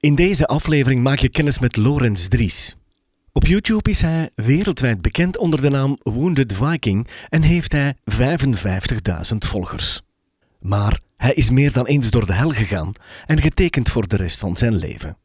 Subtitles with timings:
[0.00, 2.76] In deze aflevering maak je kennis met Lorenz Dries.
[3.32, 9.36] Op YouTube is hij wereldwijd bekend onder de naam Wounded Viking en heeft hij 55.000
[9.38, 10.02] volgers.
[10.60, 12.92] Maar hij is meer dan eens door de hel gegaan
[13.26, 15.18] en getekend voor de rest van zijn leven.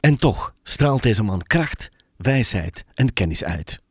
[0.00, 3.82] En toch straalt deze man kracht, wijsheid en kennis uit.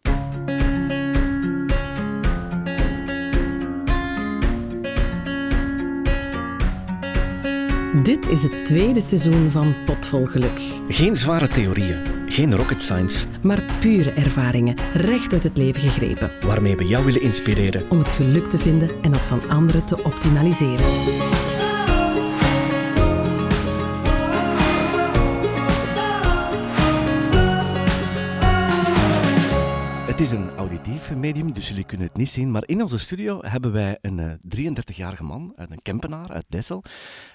[8.03, 10.61] Dit is het tweede seizoen van Potvol Geluk.
[10.89, 16.31] Geen zware theorieën, geen rocket science, Maar pure ervaringen, recht uit het leven gegrepen.
[16.41, 17.89] waarmee we jou willen inspireren.
[17.89, 20.85] Om het geluk te vinden en dat van anderen te optimaliseren.
[30.05, 30.49] Het is een
[31.13, 32.51] medium, dus jullie kunnen het niet zien.
[32.51, 36.83] Maar in onze studio hebben wij een eh, 33-jarige man, uit een Kempenaar uit Dessel.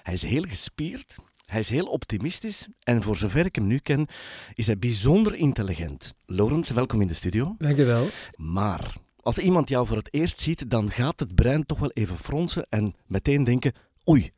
[0.03, 4.07] Hij is heel gespierd, hij is heel optimistisch en voor zover ik hem nu ken,
[4.53, 6.13] is hij bijzonder intelligent.
[6.25, 7.55] Lorenz, welkom in de studio.
[7.57, 8.07] Dankjewel.
[8.35, 12.17] Maar als iemand jou voor het eerst ziet, dan gaat het brein toch wel even
[12.17, 13.73] fronsen en meteen denken:
[14.09, 14.31] oei,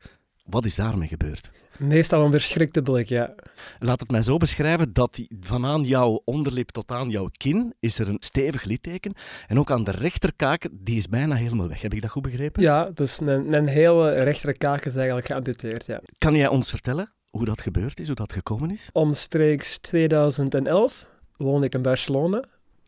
[0.44, 1.50] wat is daarmee gebeurd?
[1.78, 3.34] Meestal een verschrikte blik, ja.
[3.78, 8.08] Laat het mij zo beschrijven dat vanaan jouw onderlip tot aan jouw kin is er
[8.08, 9.12] een stevig litteken.
[9.46, 11.82] En ook aan de rechterkaak, die is bijna helemaal weg.
[11.82, 12.62] Heb ik dat goed begrepen?
[12.62, 16.00] Ja, dus een, een hele rechtere kaak is eigenlijk geamputeerd, ja.
[16.18, 18.88] Kan jij ons vertellen hoe dat gebeurd is, hoe dat gekomen is?
[18.92, 22.44] Omstreeks 2011 woonde ik in Barcelona.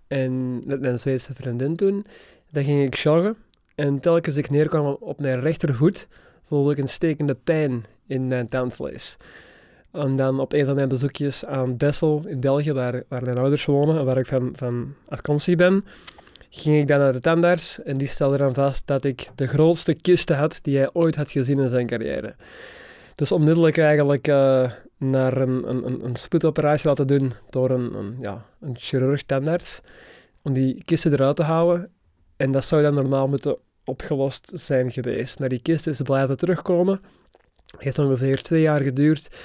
[0.08, 2.06] En met mijn Zweedse vriendin toen.
[2.50, 3.36] Dan ging ik joggen.
[3.74, 6.08] En telkens ik neerkwam op mijn rechtervoet,
[6.42, 9.16] voelde ik een stekende pijn in mijn tandvlees.
[9.92, 13.98] En dan op een van mijn bezoekjes aan Dessel in België, waar, mijn ouders wonen
[13.98, 15.84] en waar ik van, van afkomstig ben,
[16.50, 19.94] ging ik dan naar de tandarts en die stelde dan vast dat ik de grootste
[19.94, 22.34] kisten had die hij ooit had gezien in zijn carrière.
[23.14, 28.44] Dus onmiddellijk eigenlijk eh, naar een, een, een- spoedoperatie laten doen door een, een, ja,
[28.60, 29.80] een chirurg tandarts,
[30.42, 31.90] om die kisten eruit te houden.
[32.36, 35.38] En dat zou dan normaal moeten opgelost zijn geweest.
[35.38, 37.00] Maar die kist is blijven terugkomen.
[37.66, 39.36] Het heeft ongeveer twee jaar geduurd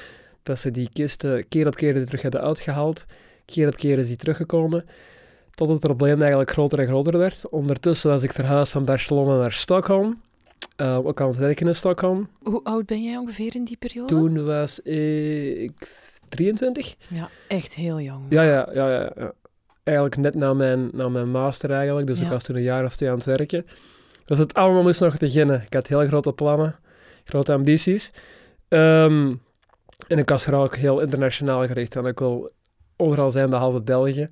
[0.43, 3.05] dat ze die kisten keer op keer er terug hebben uitgehaald.
[3.45, 4.85] Keer op keer is die teruggekomen.
[5.51, 7.49] Tot het probleem eigenlijk groter en groter werd.
[7.49, 10.21] Ondertussen was ik verhuisd van Barcelona naar Stockholm.
[10.75, 12.29] Eh, ook aan het werken in Stockholm.
[12.43, 14.13] Hoe oud ben jij ongeveer in die periode?
[14.13, 15.87] Toen was ik
[16.29, 16.95] 23.
[17.07, 18.25] Ja, echt heel jong.
[18.29, 19.11] Ja, ja, ja, ja.
[19.15, 19.33] ja.
[19.83, 22.07] Eigenlijk net na mijn, na mijn master eigenlijk.
[22.07, 23.65] Dus ik was toen een jaar of twee aan het werken.
[24.25, 25.61] Dus het allemaal moest nog beginnen.
[25.65, 26.75] Ik had heel grote plannen,
[27.23, 28.11] grote ambities.
[28.67, 29.33] Ehm,
[30.07, 31.95] en ik was vooral ook heel internationaal gericht.
[31.95, 32.51] En ik wil
[32.95, 34.29] overal zijn behalve België.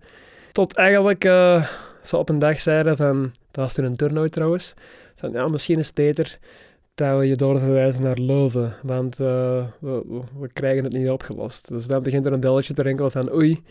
[0.51, 1.65] Tot eigenlijk eh,
[2.03, 3.21] ze op een dag zeiden van...
[3.51, 4.73] Dat was toen een turnout trouwens.
[5.15, 6.39] Van ja, misschien is het beter
[6.95, 8.73] dat we je doorverwijzen naar Leuven.
[8.83, 11.67] Want eh, we, we, krijgen het niet opgelost.
[11.67, 13.63] Dus dan begint er een belletje te rinkelen van oei...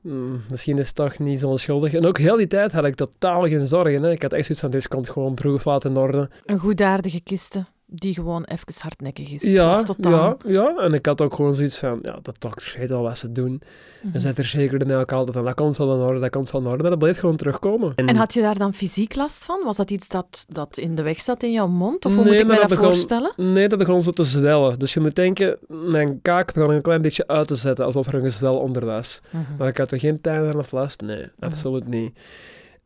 [0.00, 1.94] Hmm, misschien is het toch niet zo onschuldig.
[1.94, 4.02] En ook heel die tijd had ik totaal geen zorgen.
[4.02, 4.10] Hè.
[4.10, 6.30] Ik had echt zoiets van, dit komt gewoon vroeg of in orde.
[6.44, 9.42] Een goedaardige kiste die gewoon even hardnekkig is.
[9.52, 10.36] Ja, Dat is totaal...
[10.46, 10.76] ja, ja.
[10.76, 13.62] En ik had ook gewoon zoiets van, ja, de dokters weten al wat ze doen.
[14.02, 14.14] Mhm.
[14.14, 16.60] En zij verzekerden mij ook altijd van, dat komt wel in orde, dat komt wel
[16.60, 16.88] in orde.
[16.88, 17.92] Dat bleef gewoon terugkomen.
[17.94, 19.60] En had je daar dan fysiek last van?
[19.64, 22.04] Was dat iets dat, dat in de weg zat in jouw mond?
[22.04, 23.32] Of hoe Nee, moet ik me dat dat begon- voorstellen?
[23.36, 24.78] Nee, dat begon zo te zwellen.
[24.78, 28.14] Dus je moet denken, mijn kaak begon een klein beetje uit te zetten, alsof er
[28.14, 29.20] een gezwel onder was.
[29.30, 29.42] Mhm.
[29.58, 31.00] Maar ik had er geen pijn aan of last.
[31.00, 32.18] Nee, absoluut niet.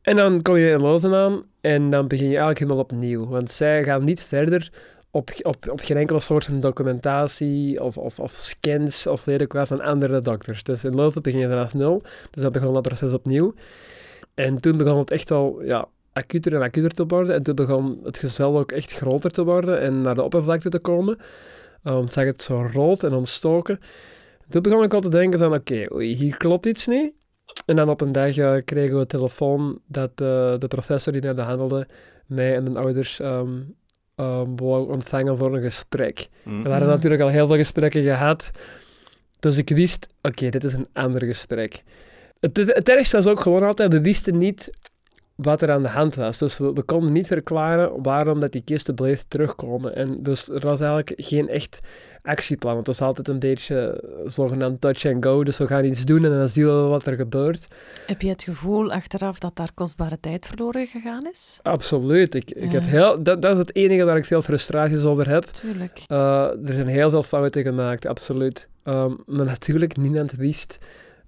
[0.03, 3.27] En dan kom je in Leuven aan en dan begin je eigenlijk helemaal opnieuw.
[3.27, 4.73] Want zij gaan niet verder
[5.11, 9.53] op, op, op geen enkele soort van documentatie of, of, of scans of weet ik
[9.53, 10.63] wat van andere dokters.
[10.63, 12.03] Dus in Leuven begin je vanaf nul.
[12.31, 13.55] Dus dat begon dat proces opnieuw.
[14.35, 17.35] En toen begon het echt wel ja, acuter en acuter te worden.
[17.35, 20.79] En toen begon het gezwel ook echt groter te worden en naar de oppervlakte te
[20.79, 21.19] komen.
[21.85, 23.79] Um, zag het zo rood en ontstoken.
[24.49, 27.13] Toen begon ik al te denken van, oké, hier klopt iets niet.
[27.71, 31.35] En dan op een dag eh, kregen we telefoon dat eh, de professor die mij
[31.35, 31.87] behandelde,
[32.27, 33.49] mij en mijn ouders ehm
[34.15, 36.29] ehm, wou ontvangen voor een gesprek.
[36.43, 36.63] Mm.
[36.63, 36.97] We hadden Mhm.
[36.97, 38.51] natuurlijk al heel veel gesprekken gehad.
[39.39, 41.83] Dus ik wist, oké, dit is een ander gesprek.
[42.41, 44.71] Het, het, het ergste was ook gewoon altijd, we wisten niet
[45.43, 46.39] wat er aan de hand was.
[46.39, 49.95] Dus we, we konden niet verklaren waarom dat die kisten bleef terugkomen.
[49.97, 51.79] En dus er was eigenlijk geen echt
[52.23, 52.77] actieplan.
[52.77, 55.45] Het was altijd een beetje eh, zogenaamd touch and go.
[55.45, 57.69] Dus we gaan iets doen en dan zien we wat er gebeurt.
[58.07, 61.59] Heb je het gevoel achteraf dat daar kostbare tijd verloren gegaan is?
[61.63, 62.35] Absoluut.
[62.35, 62.81] Ik, ik Ja.
[62.81, 65.45] heb heel, dat, dat is het enige waar ik veel frustraties over heb.
[65.45, 66.03] Tuurlijk.
[66.09, 68.69] Uh, er zijn heel veel fouten gemaakt, absoluut.
[68.85, 70.79] Um, maar natuurlijk, niemand wist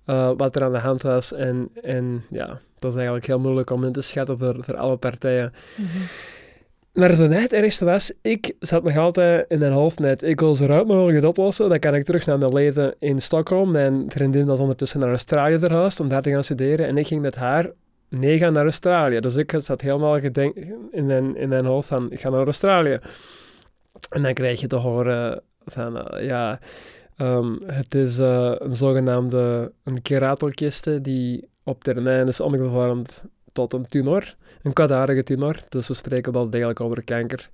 [0.07, 1.33] uh, wat er aan de hand was.
[1.33, 4.97] En, en ja, dat is eigenlijk heel moeilijk om in te schatten voor, voor alle
[4.97, 5.53] partijen.
[5.77, 5.99] Mhm.
[6.93, 10.55] Maar de net ergste was, ik zat nog altijd in mijn hoofd met, ik wil
[10.55, 13.71] zo ruim mogelijk het oplossen, dan kan ik terug naar mijn leven in Stockholm.
[13.71, 17.21] Mijn vriendin was ondertussen naar Australië verhuisd om daar te gaan studeren en ik ging
[17.23, 17.71] met haar
[18.09, 19.21] meegaan naar Australië.
[19.21, 20.57] Dus ik zat helemaal gedenk
[20.91, 22.99] in mijn, in mijn hoofd van, ik ga naar Australië.
[24.09, 26.59] En dan krijg je te horen van, uh, ja,
[27.17, 33.87] um, het is uh, een zogenaamde een keratorkiste die op termijn is omgevormd tot een
[33.87, 35.57] tumor, een kwaadaardige tumor.
[35.69, 37.51] Dus we spreken wel degelijk over kanker.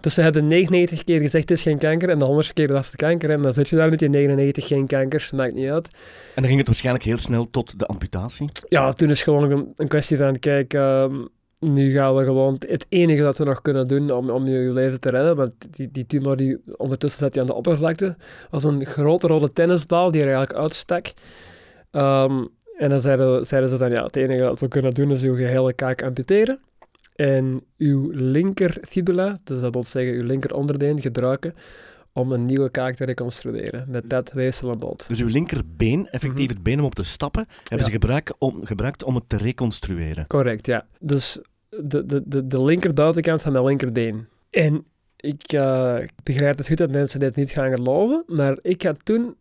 [0.00, 2.86] Dus ze hebben 99 keer gezegd het is geen kanker en de 100 keer was
[2.86, 3.30] het kanker.
[3.30, 5.86] En dan zit je daar met die 99 geen kanker, maakt niet uit.
[5.86, 5.92] En
[6.34, 8.48] dan ging het waarschijnlijk heel snel tot de amputatie?
[8.68, 11.28] Ja, toen is gewoon een, een kwestie van, kijk, um,
[11.72, 15.00] nu gaan we gewoon het enige dat we nog kunnen doen om, om je leven
[15.00, 15.36] te redden.
[15.36, 18.16] Want die, die tumor die ondertussen zat die aan de oppervlakte.
[18.50, 21.06] was een grote rode tennisbal die er eigenlijk uitstak.
[21.92, 25.22] Um, en dan zeiden, zeiden ze dan, ja, het enige wat we kunnen doen is
[25.22, 26.60] uw gehele kaak amputeren.
[27.14, 31.54] En uw linker fibula, dus dat wil zeggen uw linker onderdeen, gebruiken
[32.12, 33.86] om een nieuwe kaak te reconstrueren.
[33.88, 35.08] Met dat weefsel bot.
[35.08, 36.54] Dus uw linkerbeen, effectief mm -hmm.
[36.54, 37.84] het been om op te stappen, hebben ja.
[37.84, 40.26] ze gebruikt om, gebruikt om het te reconstrueren.
[40.26, 40.86] Correct, ja.
[41.00, 41.40] Dus
[41.82, 44.28] de, de, de, de linker buitenkant van mijn linkerbeen.
[44.50, 44.84] En
[45.16, 49.36] ik uh, begrijp het goed dat mensen dit niet gaan geloven, maar ik had toen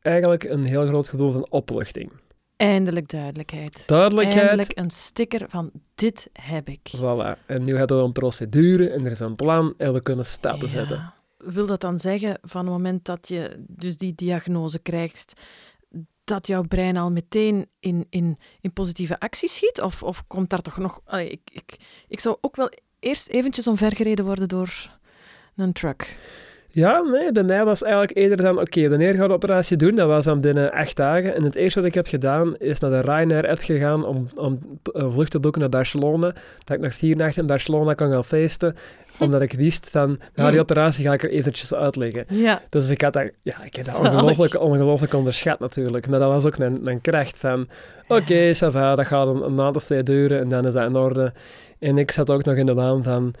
[0.00, 2.10] eigenlijk een heel groot gevoel van opluchting.
[2.56, 3.86] Eindelijk duidelijkheid.
[3.86, 4.48] Duidelijkheid.
[4.48, 6.92] Eindelijk een sticker van dit heb ik.
[6.96, 7.46] Voilà.
[7.46, 10.66] En nu hebben we een procedure en er is een plan en we kunnen stappen
[10.66, 10.72] ja.
[10.72, 11.12] zetten.
[11.36, 15.32] Wil dat dan zeggen, van het moment dat je dus die diagnose krijgt,
[16.30, 19.80] dat jouw brein al meteen in, in, in positieve actie schiet?
[19.80, 21.00] Of, of komt daar toch nog...
[21.18, 21.76] Ik, ik,
[22.08, 24.98] ik zou ook wel eerst eventjes omvergereden worden door
[25.56, 26.16] een truck.
[26.72, 29.76] Ja, nee, bij mij was eigenlijk eerder dan, oké, okay, wanneer gaan we de operatie
[29.76, 29.94] doen?
[29.94, 31.34] Dat was dan binnen acht dagen.
[31.34, 35.12] En het eerste wat ik heb gedaan, is naar de Ryanair-app gegaan om, om een
[35.12, 36.32] vlucht te boeken naar Barcelona.
[36.64, 38.74] Dat ik nog vier nachten in Barcelona kan gaan feesten.
[39.18, 42.24] Omdat ik wist van, na die operatie ga ik er eventjes uitleggen.
[42.28, 42.62] Ja.
[42.68, 46.08] Dus ik had dat, ja, ik had dat ongelooflijk, ongelooflijk onderschat natuurlijk.
[46.08, 47.68] Maar dat was ook mijn, mijn kracht van,
[48.08, 50.96] oké, okay, dat gaat een, een maand of twee duren en dan is dat in
[50.96, 51.32] orde.
[51.78, 53.34] En ik zat ook nog in de waan van...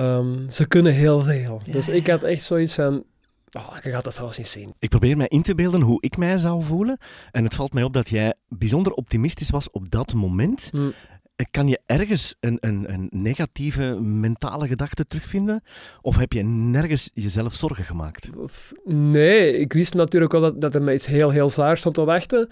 [0.00, 1.60] Um, ze kunnen heel veel.
[1.64, 3.04] Ja, dus ik had echt zoiets van.
[3.52, 4.70] Oh, ik ga dat zelfs niet zien.
[4.78, 6.98] Ik probeer mij in te beelden hoe ik mij zou voelen.
[7.30, 10.70] En het valt mij op dat jij bijzonder optimistisch was op dat moment.
[10.72, 10.92] Mm.
[11.50, 15.62] Kan je ergens een, een, een, negatieve mentale gedachte terugvinden?
[16.00, 18.30] Of heb je nergens jezelf zorgen gemaakt?
[18.84, 22.04] Nee, ik wist natuurlijk wel dat, dat er mij iets heel, heel zwaar stond te
[22.04, 22.48] wachten.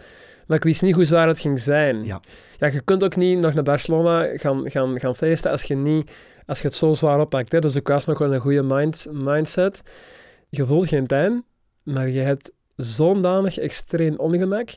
[0.48, 2.04] Maar ik wist niet hoe zwaar het ging zijn.
[2.04, 2.20] Ja.
[2.56, 6.10] Ja, je kunt ook niet nog naar Barcelona gaan, gaan, gaan feesten als je, niet,
[6.46, 7.52] als je het zo zwaar oppakt.
[7.52, 7.58] Hè.
[7.58, 9.82] Dus ik was nog wel een goede mind, mindset.
[10.48, 11.44] Je voelt geen pijn,
[11.82, 14.68] maar je hebt zo'n danig extreem ongemak.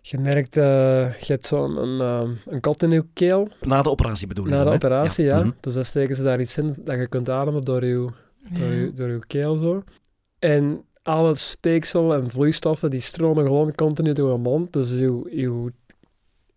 [0.00, 0.64] Je merkt, uh,
[1.20, 3.48] je hebt zo'n een, uh, een kot in je keel.
[3.60, 4.50] Na de operatie bedoel je?
[4.50, 5.36] Na de operatie, ja.
[5.36, 5.54] Mm -hmm.
[5.60, 8.08] Dus dan steken ze daar iets in dat je kunt ademen door je,
[8.50, 9.82] door je, door je keel zo.
[10.38, 14.72] En al het speeksel en vloeistoffen die stromen gewoon continu door je mond.
[14.72, 15.72] Dus je, je,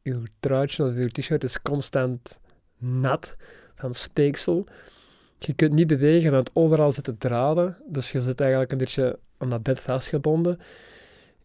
[0.02, 2.40] je truitje of je t-shirt is constant
[2.78, 3.36] nat
[3.76, 4.66] van speeksel.
[5.38, 7.78] Je kunt niet bewegen, want overal zitten draden.
[7.88, 10.58] Dus je zit eigenlijk een beetje aan dat bed vastgebonden.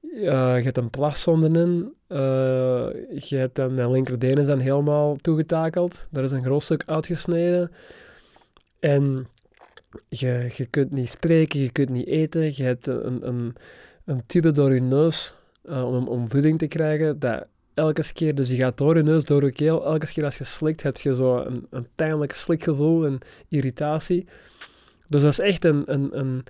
[0.03, 1.95] Uh, je hebt een plaszonde in.
[2.09, 2.19] Uh,
[3.15, 6.07] je hebt mijn linkerbeen is dan helemaal toegetakeld.
[6.11, 7.71] Daar is een groot stuk uitgesneden.
[8.81, 9.27] En
[10.09, 12.43] je, je kunt niet spreken, je kunt niet eten.
[12.43, 13.55] Je hebt een, een,
[14.05, 15.35] een tube door je neus
[15.65, 17.19] uh, om, om voeding te krijgen.
[17.19, 19.85] Dat elke keer, dus je gaat door je neus, door je keel.
[19.85, 24.27] Elke keer als je slikt, heb je zo een, een pijnlijk slikgevoel, een irritatie.
[25.07, 26.45] Dus dat is echt een, een, een,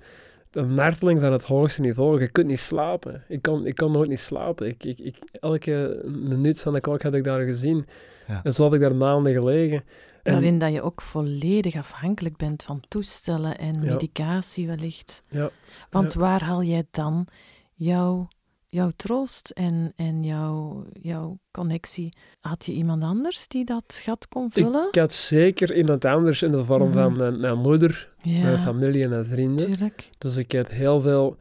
[0.51, 2.19] een marteling van het hoogste niveau.
[2.19, 3.23] Je kunt niet slapen.
[3.27, 4.67] Ik kon, ik kon nooit niet slapen.
[4.67, 7.85] Ik, ik, ik, elke minuut van de klok had ik daar gezien.
[8.27, 8.39] Ja.
[8.43, 9.83] En zo heb ik daar maanden gelegen.
[10.23, 13.91] En, Waarin dat je ook volledig afhankelijk bent van toestellen en Ja.
[13.93, 15.23] medicatie wellicht.
[15.29, 15.49] ja,
[15.89, 16.19] Want Ja.
[16.19, 17.27] waar haal jij dan
[17.73, 18.27] jouw,
[18.67, 22.13] jouw troost en, en jouw, jouw connectie?
[22.39, 24.87] Had je iemand anders die dat gat kon vullen?
[24.91, 26.93] ik had zeker iemand anders in de vorm Mhm.
[26.93, 29.65] van mijn, mijn moeder, mijn familie en mijn vrienden.
[29.65, 30.09] tuurlijk.
[30.17, 31.37] Dus ik heb heel veel...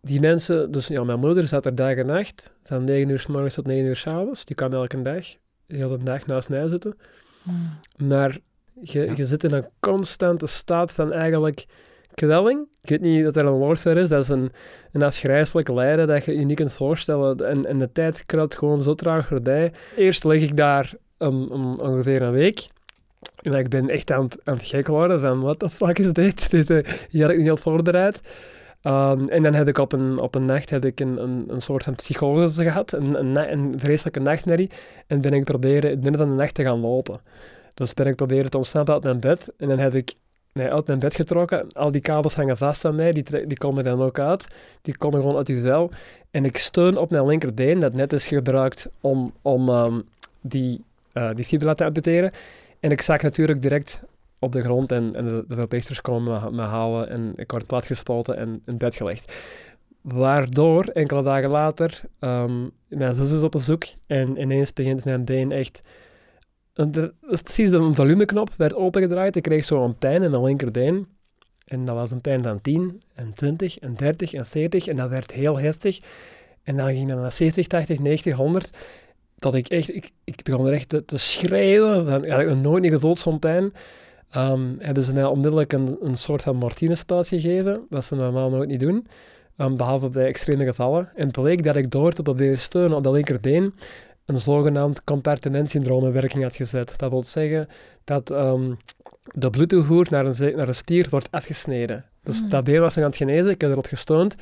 [0.00, 0.70] Die mensen...
[0.70, 2.50] Dus ja, mijn moeder zat er dag en nacht.
[2.62, 4.44] Van 9 uur s morgens tot 9 uur s avonds.
[4.44, 5.24] Die kwam elke dag.
[5.66, 6.96] De hele dag naast mij zitten.
[7.46, 8.08] Hmm.
[8.08, 8.38] Maar
[8.80, 9.12] je, Ja.
[9.16, 11.66] je zit in een constante staat van eigenlijk
[12.14, 12.66] kwelling.
[12.82, 14.08] Ik weet niet dat er een woord voor is.
[14.08, 14.52] Dat is een,
[14.92, 17.36] een afgrijzelijk lijden dat je je niet kunt voorstellen.
[17.46, 19.72] En, en de tijd kruipt gewoon zo traag voorbij.
[19.96, 22.66] Eerst lig ik daar um, ongeveer een week.
[23.42, 26.12] En ik ben echt aan het, aan het gek worden van, what the fuck is
[26.12, 26.50] dit?
[26.50, 28.20] dit uh, hier had ik niet op voorbereid.
[28.86, 31.60] Um, en dan heb ik op een, op een nacht heb ik een, een, een
[31.60, 34.70] soort van psychose gehad, een, een, een vreselijke nachtmerrie.
[35.06, 37.20] En ben ik proberen het midden van de nacht te gaan lopen.
[37.74, 39.52] Dus ben ik proberen te ontsnappen uit mijn bed.
[39.56, 40.14] En dan heb ik
[40.52, 41.72] mij uit mijn bed getrokken.
[41.72, 44.46] Al die kabels hangen vast aan mij, die, die komen dan ook uit.
[44.82, 45.90] Die komen gewoon uit uw vel.
[46.30, 50.00] En ik steun op mijn linkerbeen, dat net is gebruikt om, om ehm,
[50.40, 52.30] die, eh die te amputeren.
[52.80, 54.04] En ik zak natuurlijk direct
[54.46, 58.36] op de grond en, en de, de verpleegsters komen me, halen en ik word platgespoten
[58.36, 59.34] en in bed gelegd.
[60.00, 65.52] Waardoor, enkele dagen later, ehm, mijn zus is op bezoek en ineens begint mijn been
[65.52, 65.80] echt...
[66.72, 69.36] Dat is precies de volumeknop werd opengedraaid.
[69.36, 71.06] Ik kreeg zo een pijn in mijn linkerbeen.
[71.64, 75.08] En dat was een pijn van 10 en 20 en 30 en 40 en dat
[75.08, 75.98] werd heel heftig.
[76.62, 78.78] En dan ging dat naar 70, 80, 90, 100.
[79.36, 82.04] Dat ik echt, ik, ik begon er echt te, te schreeuwen.
[82.04, 83.72] Van, ik nog nooit niet gevoeld zo'n pijn.
[84.30, 88.68] Ehm, hebben ze mij onmiddellijk een, een soort van morfinespuit gegeven, wat ze normaal nooit
[88.68, 89.06] niet doen.
[89.56, 91.10] Ehm, behalve bij extreme gevallen.
[91.14, 93.74] En het bleek dat ik door te proberen steunen op dat linkerbeen
[94.26, 96.94] een zogenaamd compartimentsyndroom in werking had gezet.
[96.96, 97.66] Dat wil zeggen
[98.04, 98.72] dat ehm,
[99.24, 102.04] de bloedtoevoer naar een, naar een spier wordt afgesneden.
[102.22, 102.48] Dus Mm.
[102.48, 104.34] dat been was nog aan het genezen, ik heb erop gesteund.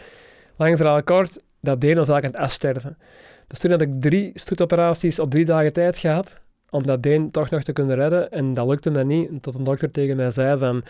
[0.57, 2.99] Lang verhaal kort, dat been was eigenlijk aan het afsterven.
[3.47, 6.41] Dus toen had ik drie stoetoperaties op drie dagen tijd gehad
[6.75, 8.31] om dat been toch nog te kunnen redden.
[8.31, 9.43] En dat lukte me niet.
[9.43, 10.83] Tot een dokter tegen mij zei van,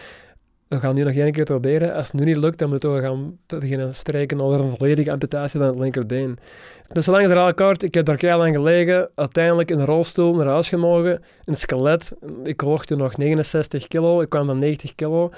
[0.69, 1.95] we gaan nu nog één keer proberen.
[1.95, 5.61] Als het nu niet lukt, dan moeten we gaan beginnen strijken over een volledige amputatie
[5.61, 6.39] van het linkerbeen.
[6.93, 9.11] Dus lang verhaal kort, ik heb daar keihard lang gelegen.
[9.15, 11.23] Uiteindelijk in een rolstoel naar huis gemogen.
[11.45, 12.13] Een skelet.
[12.45, 14.21] Ik woog toen nog 69 kilo.
[14.21, 15.31] Ik kwam van 90 kilo.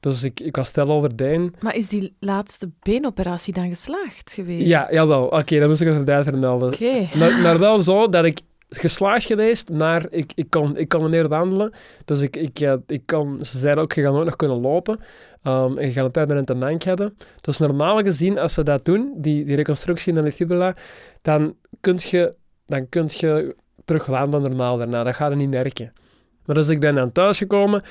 [0.00, 1.54] Dus ik, ik was stel overbeen.
[1.60, 4.66] Maar is die laatste beenoperatie dan geslaagd geweest?
[4.66, 5.24] Ja, jawel.
[5.24, 6.72] Oké, dan moest ik het vermelden.
[6.72, 7.08] Oké.
[7.14, 11.72] Maar, maar wel zo dat ik geslaagd geweest, maar ik, ik, kon, ik meer wandelen.
[12.04, 14.98] Dus ik, ik, ik kon, ze zeiden ook, je gaat nog kunnen lopen.
[15.42, 17.16] Ehm, en je gaat een permanente mank hebben.
[17.40, 20.74] Dus normaal gezien, als ze dat doen, die, die reconstructie van de fibula,
[21.22, 22.34] dan kun je,
[22.66, 25.02] dan kunt je terug wandelen normaal daarna.
[25.02, 25.92] Dat gaat je niet merken.
[26.44, 27.82] Maar dus ik ben dan thuis gekomen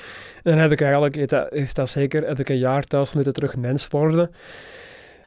[0.42, 1.14] en dan heb ik eigenlijk,
[1.50, 4.30] heeft dat zeker, heb ik een jaar thuis moeten terug mens worden.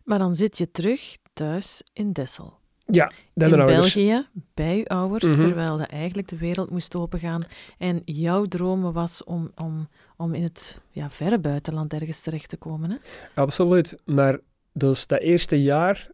[0.03, 2.61] Maar dan zit je terug thuis in Dessel.
[2.85, 3.49] Ja, in.
[3.49, 5.39] België, bij je ouders, Mhm.
[5.39, 7.43] terwijl de eigenlijk de wereld moest opengaan.
[7.77, 9.87] En jouw droom was om, om,
[10.17, 12.91] om in het ja, verre buitenland ergens terecht te komen.
[12.91, 12.97] Hè?
[13.35, 13.95] Absoluut.
[14.05, 14.39] Maar
[14.73, 16.11] dus dat eerste jaar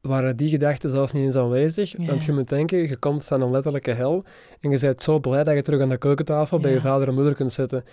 [0.00, 1.94] waren die gedachten zelfs niet eens aanwezig.
[1.98, 2.06] Ja.
[2.06, 4.24] Want je moet denken, je komt van een letterlijke hel
[4.60, 7.14] en je bent zo blij dat je terug aan de keukentafel bij je vader en
[7.14, 7.84] moeder kunt zitten.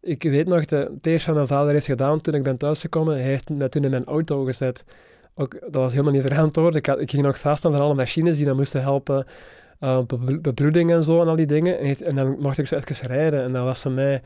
[0.00, 3.14] Ik weet nog, de, het eerste wat mijn vader heeft gedaan toen ik ben thuisgekomen,
[3.14, 4.84] hij heeft me toen in mijn auto gezet.
[5.40, 6.74] Ook, dat was helemaal niet verantwoord.
[6.74, 9.26] Ik, had, ik ging nog vast aan alle machines die dan moesten helpen,
[9.80, 10.00] uh,
[10.40, 11.78] bebloeding en zo en al die dingen.
[11.78, 14.22] En, en dan mocht ik zo even rijden en dat was voor mij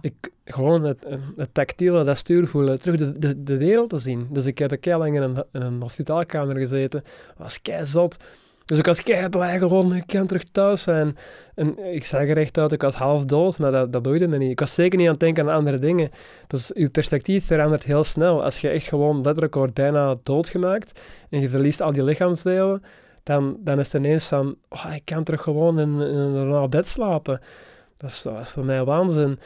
[0.00, 4.26] ik, gewoon het, het tactiele, dat stuur voelen, terug de, de, de wereld te zien.
[4.30, 7.00] Dus ik heb een keer lang in een, in een hospitaalkamer gezeten.
[7.26, 8.16] Dat was kei zot.
[8.66, 11.16] Dus ik was kei blij gewoon, ik kan terug thuis zijn.
[11.54, 14.36] En ik zag er echt uit, ik was half dood, maar dat, dat boeide me
[14.36, 14.50] niet.
[14.50, 16.10] Ik was zeker niet aan het denken aan andere dingen.
[16.46, 18.44] Dus je perspectief verandert heel snel.
[18.44, 22.82] Als je echt gewoon letterlijk wordt bijna doodgemaakt en je verliest al die lichaamsdelen,
[23.22, 27.40] dan, dan is het ineens van, oh, ik kan terug gewoon in, een bed slapen.
[27.96, 29.38] Dat is, dat is voor mij waanzin.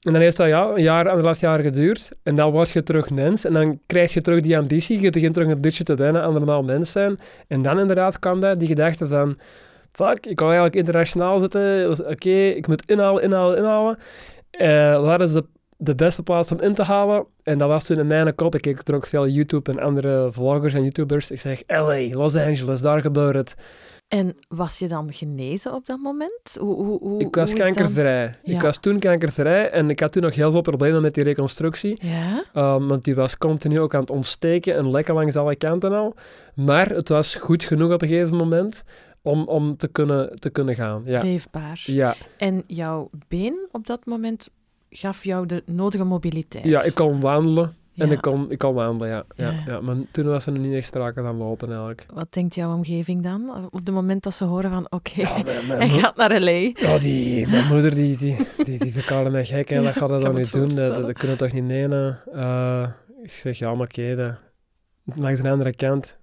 [0.00, 2.10] En dan heeft dat ja, een jaar, anderhalf jaar geduurd.
[2.22, 3.44] En dan word je terug mens.
[3.44, 5.00] En dan krijg je terug die ambitie.
[5.00, 7.18] Je begint terug een beetje te wennen aan normaal mens zijn.
[7.48, 9.38] En dan inderdaad kwam dat, die gedachte van...
[9.92, 11.90] Fuck, ik wou eigenlijk internationaal zitten.
[12.08, 13.96] Oké, ik moet inhalen, inhalen, inhalen.
[14.50, 15.44] Eh, waar is de,
[15.76, 17.26] de beste plaats om in te halen?
[17.42, 18.54] En dat was toen in mijn kop.
[18.54, 21.30] Ik keek ook veel YouTube en andere vloggers en YouTubers.
[21.30, 23.54] Ik zeg, LA, Los Angeles, daar gebeurt het.
[24.10, 26.56] En was je dan genezen op dat moment?
[26.60, 28.34] Hoe, hoe, hoe, Ik was kankervrij.
[28.42, 31.98] Ik was toen kankervrij en ik had toen nog heel veel problemen met die reconstructie.
[32.02, 32.44] Ja?
[32.74, 36.14] Um, want die was continu ook aan het ontsteken en lekker langs alle kanten al.
[36.54, 38.82] Maar het was goed genoeg op een gegeven moment
[39.22, 41.02] om, om te, kunnen, te kunnen gaan.
[41.04, 41.22] Ja.
[41.22, 41.82] Leefbaar.
[41.86, 42.14] Ja.
[42.36, 44.50] En jouw been op dat moment
[44.90, 46.64] gaf jou de nodige mobiliteit.
[46.64, 47.74] ja, ik kon wandelen.
[48.00, 49.24] En ik kon, ik kon wandelen, ja.
[49.36, 49.62] Ja, Ja.
[49.66, 49.80] ja.
[49.80, 52.06] Maar toen was er nog niet echt sprake van lopen, eigenlijk.
[52.14, 53.66] Wat denkt jouw omgeving dan?
[53.70, 55.22] Op het moment dat ze horen van, oké,
[55.66, 56.50] mijn hij gaat naar L.A.
[56.74, 59.68] ja, die, mijn moeder die, die, die, die verkaalde mij gek.
[59.68, 59.82] Hè.
[59.82, 60.68] Dat gaat dat dan niet doen.
[60.68, 62.20] Dat, dat kunnen we toch niet menen.
[62.34, 62.86] Eh,
[63.22, 64.16] ik zeg, ja, maar oké.
[64.16, 64.34] dat-
[65.16, 66.16] langs de andere kant,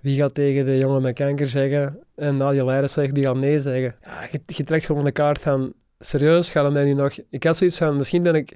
[0.00, 1.98] wie gaat tegen de jongen met kanker zeggen?
[2.14, 3.94] En na die leiders zegt, die gaat nee zeggen.
[4.02, 7.12] Ja, je, je trekt gewoon de kaart van, serieus, gaat het mij nu nog...
[7.30, 8.54] Ik had zoiets van, misschien ben ik...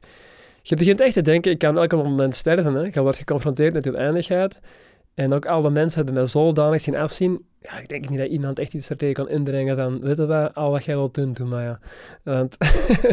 [0.69, 2.75] Je begint echt te denken, ik kan elk moment sterven.
[2.75, 2.89] Hè.
[2.93, 4.61] Je wordt geconfronteerd met je eindigheid.
[5.15, 7.45] En ook alle mensen hebben mij zodanig zien afzien.
[7.61, 10.27] Ja, ik denk niet dat iemand echt iets er tegen kan inbrengen van, weet je
[10.27, 11.79] wat, al wat jij wilt doen, doe maar ja.
[12.23, 12.57] Want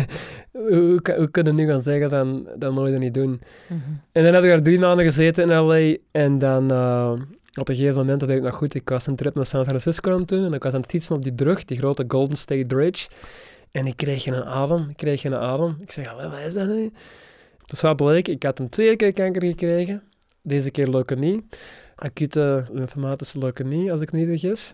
[0.52, 3.42] hoe, kunnen we nu gaan zeggen dan, dan nooit dat niet doen?
[3.68, 3.80] Mhm.
[4.12, 5.96] En dan heb ik daar drie maanden gezeten in LA.
[6.12, 7.12] En dan eh,
[7.60, 9.66] op een gegeven moment, dat weet ik nog goed, ik was een trip naar San
[9.66, 10.46] Francisco aan het doen.
[10.46, 13.08] En ik was aan het fietsen op die brug, die grote Golden State Bridge.
[13.72, 15.76] En ik kreeg geen adem, ik kreeg geen adem.
[15.80, 16.92] Ik zeg, "Allee, wat is dat nu?
[17.74, 20.04] Dus wat bleek, ik had een tweede keer kanker gekregen.
[20.42, 21.46] Deze keer leukemie.
[21.96, 24.74] Acute lymphematische leukemie, als ik me niet vergis.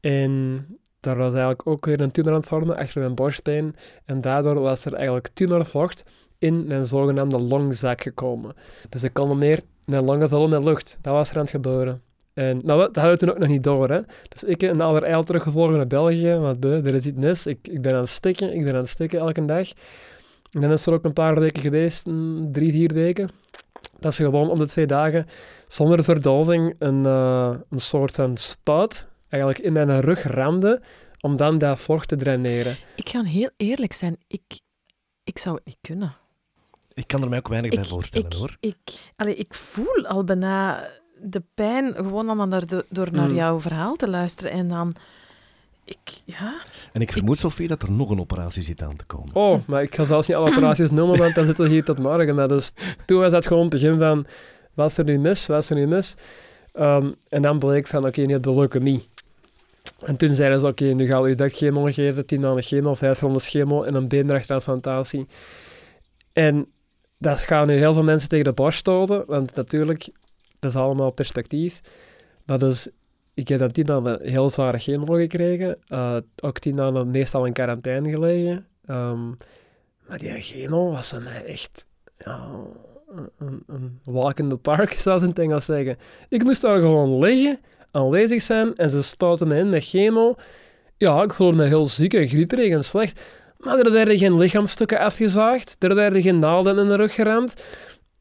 [0.00, 0.58] En
[1.00, 3.74] daar was eigenlijk ook weer een tumor aan het vormen achter mijn borstbeen.
[4.04, 6.04] En daardoor was er eigenlijk tumorvocht
[6.38, 8.54] in mijn zogenaamde longzak gekomen.
[8.88, 10.98] Dus ik kon niet meer mijn longen vullen met lucht.
[11.00, 12.02] Dat was er aan het gebeuren.
[12.34, 13.90] En nou, dat hadden we toen ook nog niet door.
[13.90, 14.00] Hè.
[14.28, 17.46] Dus ik een allerijl teruggevlogen naar België, want beu, er is iets mis.
[17.46, 19.68] Ik, ik ben aan het stikken, ik ben aan het stikken elke dag.
[20.52, 23.30] En dan is er ook een paar weken geweest, mm, drie, vier weken,
[23.98, 25.26] dat ze gewoon om de twee dagen
[25.68, 30.80] zonder verdoving een, eh, een soort van spuit eigenlijk in mijn rug ramde
[31.20, 32.76] om dan dat vocht te draineren.
[32.96, 34.16] Ik ga heel eerlijk zijn.
[34.26, 34.60] Ik,
[35.24, 36.12] ik zou het niet kunnen.
[36.94, 38.56] Ik kan er mij ook weinig bij voorstellen ik, hoor.
[38.60, 38.76] Ik,
[39.16, 40.88] allee, ik voel al bijna
[41.20, 43.34] de pijn gewoon allemaal naar de, door naar Mm.
[43.34, 44.50] jouw verhaal te luisteren.
[44.50, 44.94] En dan...
[45.84, 46.62] Ik, ja...
[46.92, 49.34] En ik vermoed, Sofie, dat er nog een operatie zit aan te komen.
[49.34, 51.98] Oh, maar ik ga zelfs niet alle operaties noemen, want dan zitten we hier tot
[51.98, 52.36] morgen.
[52.36, 52.48] hè.
[52.48, 52.72] Dus
[53.06, 54.26] toen was dat gewoon het begin van,
[54.74, 56.14] wat is er nu mis, wat is er nu mis?
[56.72, 59.08] Ehm, en dan bleek van, oké, je hebt de leukemie.
[60.04, 62.94] En toen zeiden ze, oké, nu gaan we je direct chemo geven, 10 maanden chemo,
[62.94, 65.26] 5 rondes chemo en een beendragtransplantatie.
[66.32, 66.68] En
[67.18, 70.08] dat gaan nu heel veel mensen tegen de borst stoten, want natuurlijk,
[70.58, 71.80] dat is allemaal perspectief.
[72.46, 72.88] Maar dus,
[73.34, 77.52] ik heb dan 10 maanden heel zware chemo gekregen, eh, ook 10 maanden meestal in
[77.52, 78.66] quarantaine gelegen.
[78.86, 79.28] Ehm,
[80.08, 81.86] maar die chemo was voor mij echt
[82.16, 82.48] ja,
[83.08, 85.96] een, een, een walk in the park, zou ze in het Engels zeggen.
[86.28, 87.60] Ik moest daar gewoon liggen,
[87.90, 90.34] aanwezig zijn en ze stoten in met chemo.
[90.96, 93.20] Ja, ik voelde me heel ziek en grieperig en slecht.
[93.58, 97.64] Maar er werden geen lichaamsstukken afgezaagd, er werden geen naalden in de rug geramd.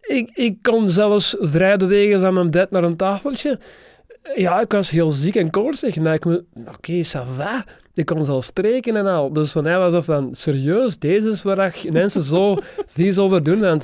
[0.01, 3.59] Ik, ik kon zelfs vrij bewegen van mijn bed naar een tafeltje.
[4.35, 5.95] Ja, ik was heel ziek en koortsig.
[5.99, 7.65] Maar ik mo- Oké, ça va.
[7.93, 9.33] Ik kon zelfs spreken en al.
[9.33, 13.59] Dus voor mij was dat van, serieus, deze is waar mensen zo vies over doen.
[13.59, 13.83] Want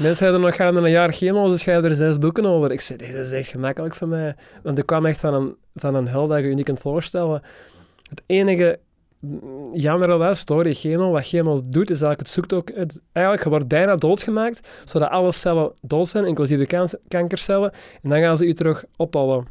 [0.00, 2.72] mensen hebben nog gaan een jaar chemo, dus schrijven er zes boeken over.
[2.72, 4.34] Ik zei, dit is echt gemakkelijk voor mij.
[4.62, 7.40] Want ik kwam echt van een, van een hel dat je je niet kunt voorstellen.
[8.08, 8.78] Het enige
[9.20, 12.68] mm, jammer was, door die chemo, wat chemo doet, is eigenlijk het zoekt ook...
[12.74, 17.70] Het, eigenlijk, je wordt bijna doodgemaakt, zodat alle cellen dood zijn, inclusief de kan- kankercellen.
[18.02, 19.46] En dan gaan ze je terug opbouwen.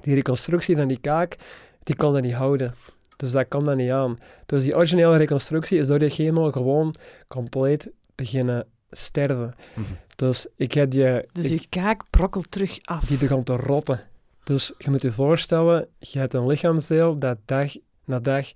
[0.00, 1.36] Die reconstructie van die kaak,
[1.82, 2.72] die kon dat niet houden.
[3.16, 4.18] Dus dat kwam dan niet aan.
[4.46, 6.94] Dus die originele reconstructie is door die chemo gewoon
[7.28, 9.52] compleet beginnen sterven.
[9.74, 9.86] Mhm.
[10.16, 11.22] Dus ik heb die...
[11.32, 13.04] Dus ik- je kaak brokkelt terug af.
[13.04, 14.00] die begon te rotten.
[14.44, 17.72] Dus je moet je voorstellen, je hebt een lichaamsdeel dat dag
[18.04, 18.46] na dag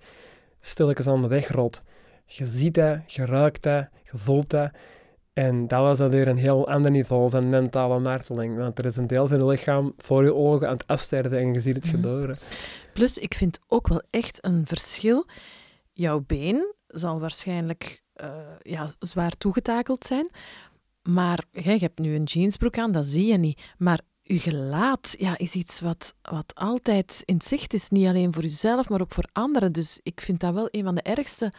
[0.61, 1.83] stilletjes aan de weg rot.
[2.26, 4.70] Je ziet dat, je ruikt dat, je voelt dat.
[5.33, 8.59] En dat was dan weer een heel ander niveau van mentale marteling.
[8.59, 11.53] Want er is een deel van je lichaam voor je ogen aan het afsterven en
[11.55, 11.95] je ziet het Mhm.
[11.95, 12.38] gebeuren.
[12.92, 15.27] Plus, ik vind ook wel echt een verschil.
[15.92, 18.29] Jouw been zal waarschijnlijk eh,
[18.62, 20.31] ja, zwaar toegetakeld zijn.
[21.03, 23.62] Maar jij, je hebt nu een jeansbroek aan, dat zie je niet.
[23.79, 27.88] Maar je gelaat ja, is iets wat, wat altijd in zicht is.
[27.88, 29.73] Niet alleen voor jezelf, maar ook voor anderen.
[29.73, 31.53] Dus ik vind dat wel een van de ergste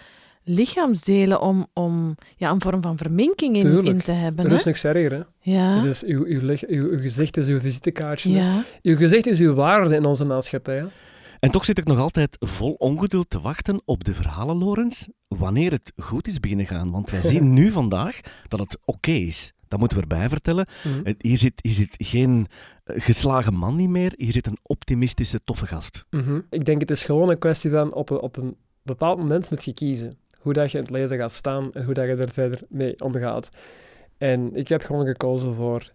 [0.44, 4.48] lichaamsdelen om, om ja, een vorm van verminking in, te hebben.
[4.48, 4.54] Hè?
[4.54, 5.22] is niks erger, hè.
[5.52, 5.82] Ja.
[5.82, 8.30] Dus uw, uw, uw, uw gezicht is uw visitekaartje.
[8.32, 8.64] ja.
[8.82, 10.78] Uw gezicht is uw waarde in onze maatschappij.
[10.78, 10.86] hè.
[11.40, 15.72] En toch zit ik nog altijd vol ongeduld te wachten op de verhalen, Lorenz, wanneer
[15.72, 16.92] het goed is beginnen gaan.
[16.92, 19.54] Want wij zien nu vandaag dat het oké is.
[19.68, 20.66] Dat moeten we erbij vertellen.
[20.84, 21.00] Mhm.
[21.04, 22.48] Het- Hier zit, hier zit geen
[22.84, 24.14] eh, geslagen man niet meer.
[24.18, 26.06] Hier zit een optimistische, toffe gast.
[26.10, 26.40] Mhm.
[26.50, 29.64] Ik denk het is gewoon een kwestie van op een, op een bepaald moment moet
[29.64, 30.18] je kiezen.
[30.44, 33.00] Hoe dat je in het leven gaat staan en hoe dat je er verder mee
[33.00, 33.50] omgaat.
[34.18, 35.92] En ik heb gewoon gekozen voor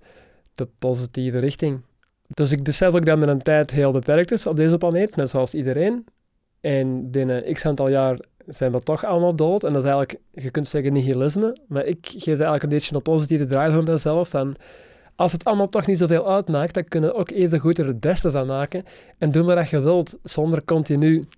[0.55, 1.81] de positieve richting.
[2.27, 5.55] Dus ik besef ook dat mijn tijd heel beperkt is op deze planeet, net zoals
[5.55, 6.07] iedereen.
[6.61, 9.65] En binnen x aantal jaar zijn we toch allemaal dood.
[9.65, 11.57] En dat is eigenlijk, je kunt zeggen, nihilisme.
[11.69, 14.29] Maar ik geef eigenlijk een beetje een positieve draai van mezelf.
[14.29, 14.57] Van,
[15.17, 18.01] als het allemaal toch niet zoveel uitmaakt, dan kunnen we ook even goed er het
[18.01, 18.85] beste van maken.
[19.19, 21.29] En doe maar wat je wilt, zonder continu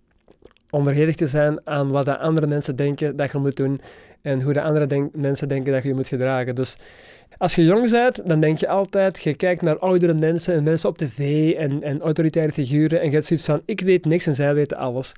[0.71, 3.81] onderhevig te zijn aan wat de andere mensen denken dat je moet doen
[4.23, 6.55] en hoe de andere mensen denken dat je je moet gedragen.
[6.55, 6.77] Dus
[7.39, 10.89] als je jong bent, dan denk je altijd, je kijkt naar oudere mensen en mensen
[10.89, 14.35] op tv en, en autoritaire figuren en je hebt zoiets van, ik weet niks en
[14.35, 15.13] zij weten alles.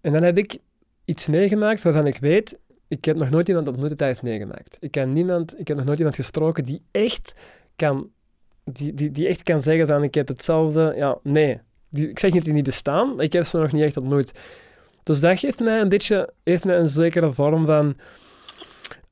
[0.00, 0.58] En dan heb ik
[1.04, 4.76] iets meegemaakt waarvan ik weet, ik heb nog nooit iemand ontmoet dat heeft meegemaakt.
[4.80, 7.34] Ik, ken niemand, ik heb nog nooit iemand gesproken die echt
[7.76, 8.10] kan,
[8.64, 11.60] die, die, die echt kan zeggen van, ik heb hetzelfde, ja, nee.
[11.90, 14.32] Die, ik zeg niet dat die niet bestaan, ik heb ze nog niet echt ontmoet.
[15.06, 17.96] Dus dat geeft mij een beetje, heeft mij een zekere vorm van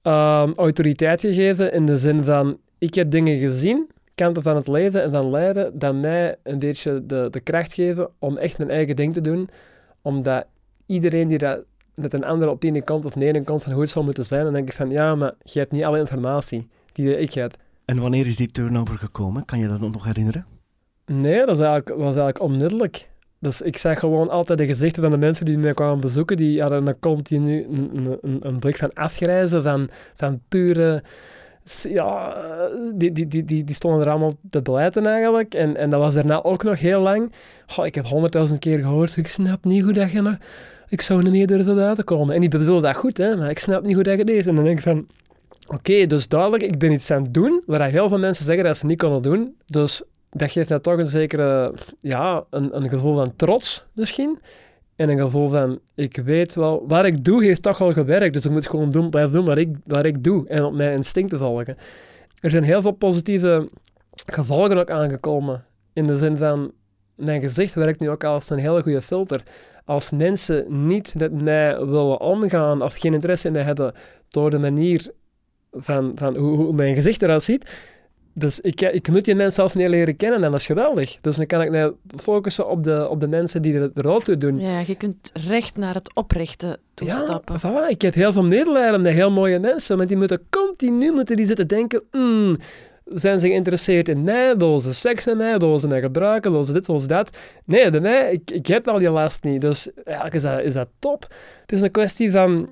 [0.02, 5.02] ehm, autoriteit gegeven in de zin van, ik heb dingen gezien, kanten van het leven
[5.02, 8.96] en van lijden, dat mij een beetje de, de kracht geven om echt mijn eigen
[8.96, 9.48] ding te doen,
[10.02, 10.46] omdat
[10.86, 13.82] iedereen die dat dat een ander op de ene kant of ene kant van hoe
[13.82, 14.40] het zou moeten zijn.
[14.40, 17.56] En dan denk ik van, ja, maar je hebt niet alle informatie die ik heb.
[17.84, 19.44] En wanneer is die turnover gekomen?
[19.44, 20.46] Kan je dat nog herinneren?
[21.06, 23.08] Nee, dat was eigenlijk, was eigenlijk onmiddellijk.
[23.44, 26.36] Dus ik zag gewoon altijd de gezichten van de mensen die mij kwamen bezoeken.
[26.36, 31.02] Die hadden een continu een, een, een blik van afgrijzen, van, van pure...
[31.82, 32.36] Ja,
[32.94, 35.54] die, die, die, die, die stonden er allemaal te blijten eigenlijk.
[35.54, 37.32] En, en dat was daarna ook nog heel lang.
[37.66, 40.38] Goh, ik heb honderdduizend keer gehoord, ik snap niet hoe dat je.
[40.88, 42.34] Ik zou niet meer durven buiten komen.
[42.34, 44.46] En die bedoelde dat goed, hè, maar ik snap niet hoe dat je deed.
[44.46, 45.06] En dan denk ik van...
[45.66, 48.76] Oké, dus duidelijk, ik ben iets aan het doen waar heel veel mensen zeggen dat
[48.76, 49.54] ze niet konden doen.
[49.66, 50.02] Dus
[50.36, 54.38] dat geeft mij toch een zekere, ja, een, een gevoel van trots misschien.
[54.96, 58.32] En een gevoel van, ik weet wel, wat ik doe heeft toch al gewerkt.
[58.32, 60.92] Dus ik moet gewoon doen, blijven doen wat ik, wat ik doe en op mijn
[60.92, 61.76] instincten volgen.
[62.40, 63.68] Er zijn heel veel positieve
[64.26, 65.64] gevolgen ook aangekomen.
[65.92, 66.72] In de zin van,
[67.16, 69.42] mijn gezicht werkt nu ook als een hele goede filter.
[69.84, 73.92] Als mensen niet met mij willen omgaan of geen interesse in mij hebben
[74.28, 75.12] door de manier
[75.72, 77.70] van, van hoe, hoe mijn gezicht eruit ziet,
[78.34, 81.18] dus ik, ik moet die mensen zelfs niet leren kennen en dat is geweldig.
[81.20, 84.38] Dus dan kan ik mij focussen op de, op de mensen die er, er toe
[84.38, 84.60] doen.
[84.60, 87.58] Ja, je kunt recht naar het oprechten toestappen.
[87.62, 87.90] Ja, voilà.
[87.90, 91.46] Ik heb heel veel medelijden met heel mooie mensen, maar die moeten continu moeten die
[91.46, 92.02] zitten denken...
[92.12, 92.56] Mm,
[93.04, 94.56] zijn ze geïnteresseerd in mij?
[94.56, 95.58] Willen ze seks met mij?
[95.58, 96.50] Willen ze mij gebruiken?
[96.50, 96.86] Willen ze dit?
[96.86, 97.36] Willen ze dat?
[97.64, 99.60] Nee, bij mij, ik, ik heb al die last niet.
[99.60, 101.26] Dus eigenlijk is dat, is dat top.
[101.60, 102.68] Het is een kwestie van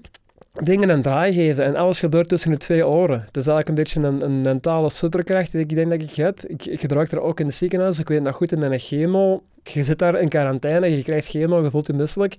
[0.53, 1.65] dingen een draai geven.
[1.65, 3.21] En alles gebeurt tussen de twee oren.
[3.21, 6.41] Het is eigenlijk een beetje een, een mentale superkracht die ik denk dat ik heb.
[6.41, 7.99] Ik, ik gebruik er ook in het ziekenhuis.
[7.99, 9.43] Ik weet nog goed in mijn chemo.
[9.63, 12.35] Je zit daar in quarantaine, je krijgt chemo, je voelt je misselijk.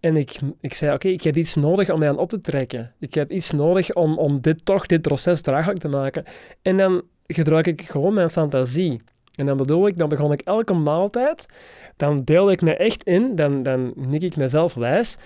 [0.00, 2.92] En ik, ik zei, oké, ik heb iets nodig om mij aan op te trekken.
[2.98, 6.24] Ik heb iets nodig om, om dit toch, dit proces draaglijk te maken.
[6.62, 9.02] En dan gebruik ik gewoon mijn fantasie.
[9.34, 11.46] En dan bedoel ik, dan begon ik elke maaltijd,
[11.96, 15.16] dan deel ik me echt in, dan, dan nik ik mezelf wijs,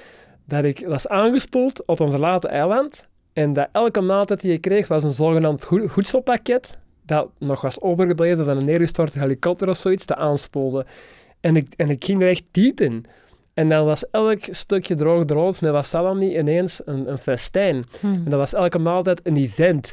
[0.48, 4.88] dat ik was aangespoeld op een verlaten eiland en dat elke maaltijd die je kreeg
[4.88, 10.14] was een zogenaamd voedselpakket dat nog was overgebleven van een neergestorte helikopter of zoiets, te
[10.14, 10.86] aanspoelde.
[11.40, 13.04] En ik, en ik ging er echt diep in.
[13.54, 17.84] En dan was elk stukje droog brood met wasalami ineens een, een festijn.
[18.00, 18.12] Hmm.
[18.12, 19.92] En dat was elke maaltijd een event.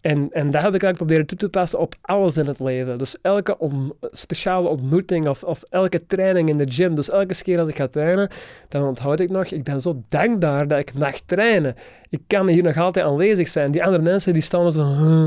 [0.00, 2.98] En, en dat heb ik eigenlijk proberen toe te passen op alles in het leven.
[2.98, 6.94] Dus elke on- speciale ontmoeting of, of elke training in de gym.
[6.94, 8.28] Dus elke keer dat ik ga trainen,
[8.68, 11.74] dan onthoud ik nog, ik ben zo dankbaar dat ik mag trainen.
[12.08, 13.70] Ik kan hier nog altijd aanwezig zijn.
[13.70, 14.84] Die andere mensen die staan zo...
[14.84, 15.24] "Huh,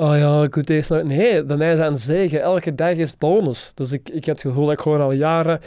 [0.00, 1.02] Oh ja, ik moet deze nog...
[1.02, 2.40] Nee, bij mij is dat een zegen.
[2.42, 3.72] Elke dag is bonus.
[3.74, 5.60] Dus ik, ik heb het gevoel dat ik gewoon al jaren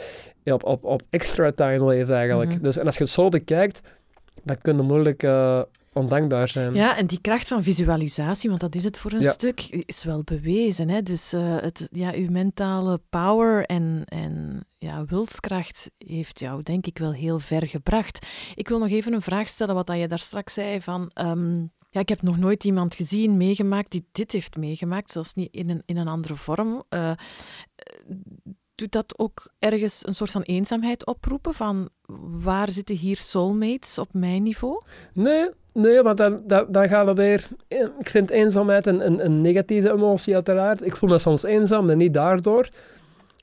[0.44, 2.54] op, op, op extra time leef eigenlijk.
[2.54, 2.64] Mhm.
[2.64, 3.82] dus, en als je het zo bekijkt,
[4.44, 5.62] dan kun je moeilijk eh,
[5.94, 6.74] ondankbaar zijn.
[6.74, 9.32] Ja, en die kracht van visualisatie, want dat is het voor een Ja.
[9.32, 10.90] stuk, is wel bewezen.
[10.90, 11.02] Hè?
[11.02, 16.98] Dus eh, het, ja, uw mentale power en, en ja, wilskracht heeft jou denk ik
[16.98, 18.26] wel heel ver gebracht.
[18.56, 21.10] Ik wil nog even een vraag stellen, wat dat je daar straks zei van...
[21.14, 21.60] ehm,
[21.94, 25.70] ja, ik heb nog nooit iemand gezien, meegemaakt, die dit heeft meegemaakt, zelfs niet in
[25.70, 26.84] een, in een andere vorm.
[26.90, 27.12] Eh,
[28.76, 31.54] doet dat ook ergens een soort van eenzaamheid oproepen?
[31.54, 31.90] Van
[32.44, 34.82] waar zitten hier soulmates op mijn niveau?
[35.14, 37.48] Nee, nee want dan, dan, gaan we weer...
[38.00, 40.86] Ik vind eenzaamheid een, een, negatieve emotie uiteraard.
[40.86, 42.70] Ik voel me soms eenzaam, maar niet daardoor.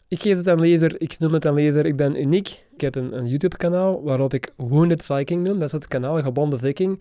[0.08, 2.64] Ik geef het dan liever, ik noem het dan liever, ik ben uniek.
[2.74, 5.58] Ik heb een, een YouTube-kanaal waarop ik Wounded Viking noem.
[5.58, 7.00] Dat is het kanaal Gebonden Viking.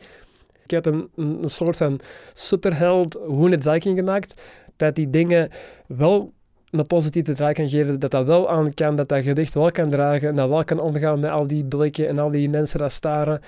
[0.63, 1.99] Ik heb een, een, soort van
[2.33, 4.41] superheld Wounded Viking gemaakt.
[4.75, 5.49] Dat die dingen
[5.87, 6.33] wel
[6.71, 9.89] een positieve draai kan geven, dat dat wel aan kan, dat dat gewicht wel kan
[9.89, 12.91] dragen en dat wel kan omgaan met al die blikken en al die mensen dat
[12.91, 13.39] staren.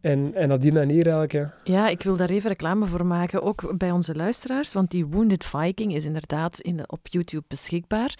[0.00, 1.54] En, en op die manier eigenlijk, ja.
[1.64, 5.44] Ja, ik wil daar even reclame voor maken, ook bij onze luisteraars, want die Wounded
[5.44, 8.14] Viking is inderdaad in, op YouTube beschikbaar.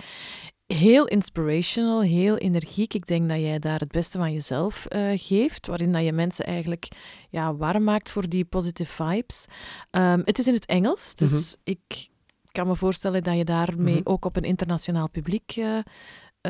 [0.67, 2.95] Heel inspirational, heel energiek.
[2.95, 6.45] Ik denk dat jij daar het beste van jezelf eh, geeft, waarin dat je mensen
[6.45, 6.89] eigenlijk
[7.31, 9.47] ja, warm maakt voor die positive vibes.
[9.91, 12.09] Ehm, het is in het Engels, dus ik
[12.53, 14.09] kan me voorstellen dat je daarmee Mhm.
[14.09, 15.79] ook op een internationaal publiek uh,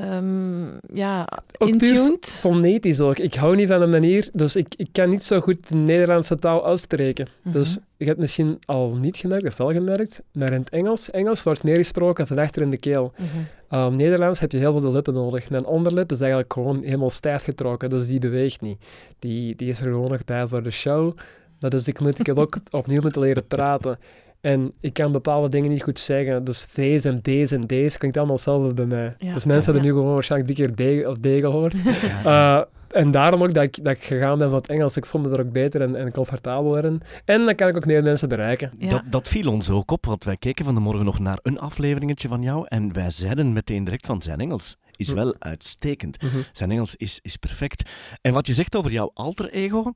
[0.02, 1.28] um, ja,
[1.58, 2.38] intuned.
[2.40, 3.18] fonetisch ook.
[3.18, 6.38] Ik hou niet van de manier, dus ik, ik kan niet zo goed de Nederlandse
[6.38, 7.28] taal uitspreken.
[7.42, 7.58] Mhm.
[7.58, 11.42] Dus je hebt misschien al niet gemerkt, of wel gemerkt, maar in het Engels, Engels
[11.42, 13.12] wordt meer gesproken van achter in de keel.
[13.16, 13.80] Mhm.
[13.80, 15.50] Um, Nederlands heb je heel veel de lippen nodig.
[15.50, 18.78] Mijn onderlip is eigenlijk gewoon helemaal stijf getrokken, dus die beweegt niet.
[19.18, 21.16] Die, die is er gewoon nog bij voor de show.
[21.60, 23.98] Maar dus ik, moet, ik heb ook opnieuw moeten leren praten.
[24.46, 26.44] En ik kan bepaalde dingen niet goed zeggen.
[26.44, 29.14] Dus deze en deze en deze klinkt allemaal hetzelfde bij mij.
[29.18, 29.32] Ja.
[29.32, 31.74] Dus mensen hebben nu gewoon waarschijnlijk drie keer D of D gehoord.
[32.24, 32.58] Ja.
[32.58, 34.96] Uh, En daarom ook dat ik, dat ik gegaan ben van het Engels.
[34.96, 37.00] Ik vond het er ook beter en, en comfortabeler in.
[37.24, 38.72] En dan kan ik ook meer mensen bereiken.
[38.78, 38.88] Ja.
[38.88, 41.58] Dat, dat viel ons ook op, want wij keken van de morgen nog naar een
[41.58, 45.14] afleveringetje van jou en wij zeiden meteen direct van zijn Engels is Hm.
[45.14, 46.22] wel uitstekend.
[46.22, 46.36] Mhm.
[46.52, 47.90] Zijn Engels is, is perfect.
[48.20, 49.92] En wat je zegt over jouw alter ego,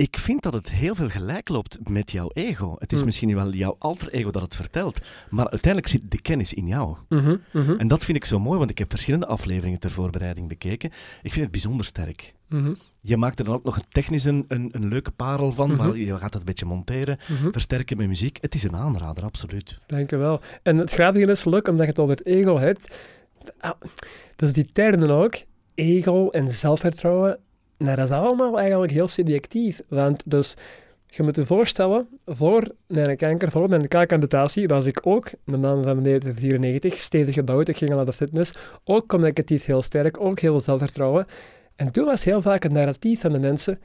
[0.00, 2.76] ik vind dat het heel veel gelijk loopt met jouw ego.
[2.78, 3.04] Het is Hm.
[3.04, 4.98] misschien wel jouw alter ego dat het vertelt,
[5.30, 6.96] maar uiteindelijk zit de kennis in jou.
[7.08, 10.48] Mhm, mhm, En dat vind ik zo mooi, want ik heb verschillende afleveringen ter voorbereiding
[10.48, 10.90] bekeken.
[11.22, 12.34] Ik vind het bijzonder sterk.
[12.48, 15.76] mhm, Je maakt er dan ook nog een technisch een, een, een leuke parel van,
[15.76, 17.18] maar je gaat het een beetje monteren,
[17.50, 18.38] versterken met muziek.
[18.40, 19.78] Het is een aanrader, absoluut.
[19.86, 20.40] Dank je wel.
[20.62, 22.96] En het grappige is leuk, omdat je het over het ego hebt.
[23.60, 23.70] Ah,
[24.36, 25.34] Dus die termen ook,
[25.74, 27.38] ego en zelfvertrouwen,
[27.84, 29.80] nou, dat is allemaal eigenlijk heel subjectief.
[29.88, 30.54] Want dus,
[31.06, 35.82] je moet je voorstellen, voor mijn kanker, voor mijn kaakamputatie, was ik ook, een man
[35.82, 38.52] van 1994, stevig gebouwd, ik ging al naar de fitness,
[38.84, 41.26] ook communicatief heel sterk, ook heel veel zelfvertrouwen.
[41.76, 43.80] En toen was heel vaak het narratief van de mensen,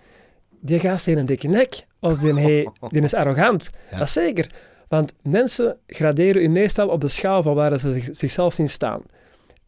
[0.60, 3.69] die gast heeft een dikke nek, of die, hey, die is arrogant.
[3.91, 3.97] Ja.
[3.97, 4.51] Dat is zeker.
[4.88, 9.01] Want mensen graderen u meestal op de schaal van waar ze zich- zichzelf zien staan.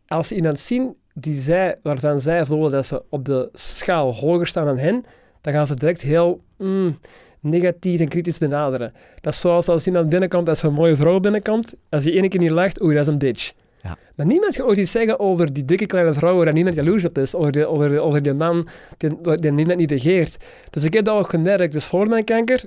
[0.07, 4.47] Als ze iemand zien die zij, waarvan zij voelen dat ze op de schaal hoger
[4.47, 5.05] staan dan hen,
[5.41, 6.97] dan gaan ze direct heel mm,
[7.39, 8.93] negatief en kritisch benaderen.
[9.21, 12.39] Dat is zoals als iemand binnenkomt, als een mooie vrouw binnenkomt, als je één keer
[12.39, 13.51] niet lacht, oei, dat is een bitch.
[13.81, 13.97] Ja.
[14.15, 17.17] Maar niemand gaat ooit iets zeggen over die dikke kleine vrouw waar niemand jaloers op
[17.17, 18.67] is, over, die, over, over die man
[18.97, 20.37] die, die niemand niet begeert.
[20.69, 21.73] Dus ik heb dat ook gemerkt.
[21.73, 22.63] Dus voor mijn kanker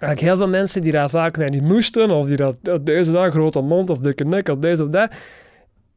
[0.00, 3.10] Eigenlijk heel veel mensen die daar vaak naar niet moesten, of die dat, dat deze
[3.10, 5.12] dag grote mond of dikke nek of deze of dat,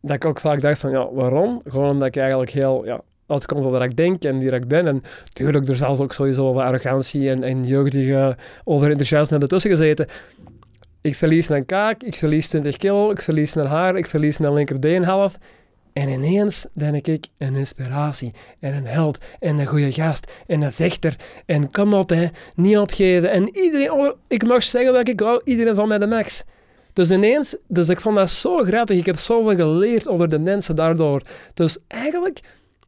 [0.03, 1.61] dat ik ook vaak dacht van, ja, waarom?
[1.65, 4.87] Gewoon omdat ik eigenlijk heel, ja, uitkom van wat ik denk en wie ik ben.
[4.87, 5.01] En
[5.33, 10.07] tuurlijk, er zal ook sowieso wat arrogantie en, en jeugdige overenthousiasme ertussen gezeten.
[11.01, 14.53] Ik verlies mijn kaak, ik verlies 20 kilo, ik verlies mijn haar, ik verlies mijn
[14.53, 15.37] linkerbeen half.
[15.93, 20.71] En ineens ben ik een inspiratie en een held en een goede gast en een
[20.71, 21.15] vechter.
[21.45, 23.31] En kom op, hè, niet opgeven.
[23.31, 26.43] En iedereen, oh, ik mag zeggen dat ik hou iedereen van mij de max.
[26.93, 28.97] Dus ineens, dus ik vond dat zo grappig.
[28.97, 31.21] Ik heb zoveel geleerd over de mensen daardoor.
[31.53, 32.39] Dus eigenlijk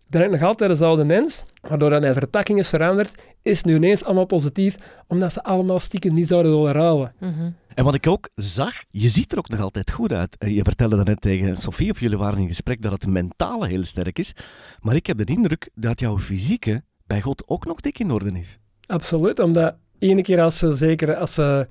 [0.08, 4.04] ben ik nog altijd dezelfde mens, waardoor dat mijn vertakking is veranderd, is nu ineens
[4.04, 4.76] allemaal positief,
[5.08, 7.14] omdat ze allemaal stiekem niet zouden willen ruilen.
[7.20, 7.50] Mhm.
[7.74, 10.36] En wat ik ook zag, je ziet er ook nog altijd goed uit.
[10.38, 13.68] Eh, Je vertelde dat net tegen Sofie, of jullie waren in gesprek, dat het mentale
[13.68, 14.34] heel sterk is.
[14.80, 18.40] Maar ik heb de indruk dat jouw fysieke bij God ook nog dik in orde
[18.40, 18.58] is.
[18.86, 21.68] Absoluut, omdat ene keer als ze zeker als, ze,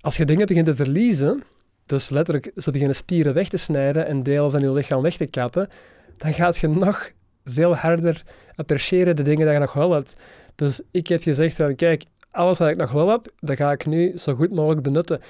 [0.00, 1.42] als je dingen begint te verliezen,
[1.86, 5.26] dus letterlijk ze beginnen spieren weg te snijden en delen van je lichaam weg te
[5.26, 5.68] kappen,
[6.16, 7.10] dan gaat je nog
[7.44, 8.22] veel harder
[8.54, 10.16] appreciëren de dingen die je nog wel hebt.
[10.54, 13.86] Dus ik heb gezegd van kijk, alles wat ik nog wel heb, dat ga ik
[13.86, 15.20] nu zo goed mogelijk benutten.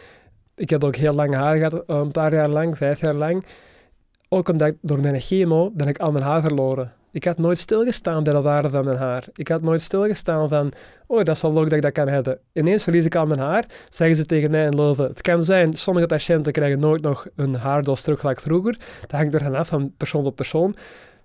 [0.54, 3.46] Ik heb ook heel lang haar gehad, eh, een paar jaar lang, vijf jaar lang.
[4.28, 6.92] Ook omdat ik, door mijn chemo ben ik al mijn haar verloren.
[7.12, 9.24] Ik had nooit stilgestaan bij de waarde van mijn haar.
[9.34, 10.72] Ik had nooit stilgestaan van,
[11.06, 12.38] oh, dat is wel leuk dat ik dat kan hebben.
[12.52, 15.06] Ineens verlies ik al mijn haar, zeggen ze tegen mij in Leuven.
[15.06, 18.76] Het kan zijn, sommige patiënten krijgen nooit nog een haardos terug gelijk vroeger.
[19.00, 20.76] Dat hangt er vanaf van persoon tot persoon.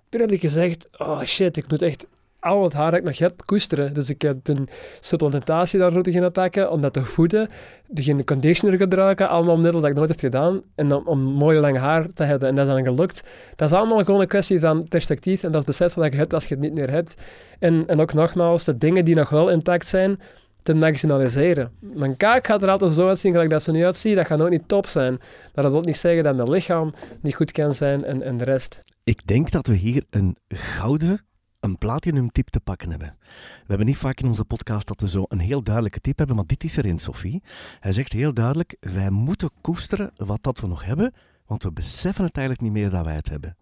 [0.08, 2.06] Toen heb ik gezegd, oh shit, ik moet echt
[2.46, 3.94] al het haar dat ik nog heb koesteren.
[3.94, 4.68] Dus ik heb een
[5.00, 7.48] supplementatie daarvoor beginnen pakken, om dat te.
[7.88, 10.62] Begin conditioner gebruiken, allemaal middelen dat ik nooit heb gedaan.
[10.74, 12.48] En om mooi lang haar te hebben.
[12.48, 13.22] En dat is dan gelukt.
[13.56, 16.34] Dat is allemaal gewoon een kwestie van perspectief en dat is besef wat je hebt
[16.34, 17.14] als je het niet meer hebt.
[17.58, 20.18] En, en ook nogmaals, de dingen die nog wel intact zijn,
[20.66, 21.72] te maximaliseren.
[21.80, 24.16] Mijn kaak gaat er altijd zo uitzien gelijk dat ze nu uitziet.
[24.16, 25.18] Dat gaat ook niet top zijn.
[25.54, 28.44] Maar dat wil niet zeggen dat mijn lichaam niet goed kan zijn en, en de
[28.44, 28.82] rest.
[29.04, 31.25] Ik denk dat we hier een gouden,
[31.66, 33.16] een platinum tip te pakken hebben.
[33.18, 36.36] We hebben niet vaak in onze podcast dat we zo een heel duidelijke tip hebben,
[36.36, 37.42] maar dit is er in, Sophie.
[37.80, 41.14] Hij zegt heel duidelijk, wij moeten koesteren wat dat we nog hebben,
[41.46, 43.56] want we beseffen het eigenlijk niet meer dat wij het hebben.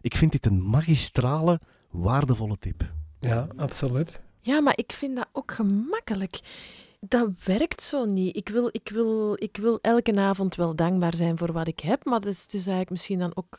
[0.00, 2.92] Ik vind dit een magistrale, waardevolle tip.
[3.20, 4.20] Ja, absoluut.
[4.40, 6.40] Ja, maar ik vind dat ook gemakkelijk.
[7.00, 8.36] Dat werkt zo niet.
[8.36, 12.04] Ik wil, ik, wil, ik wil elke avond wel dankbaar zijn voor wat ik heb,
[12.04, 13.58] maar het is, het is eigenlijk misschien dan ook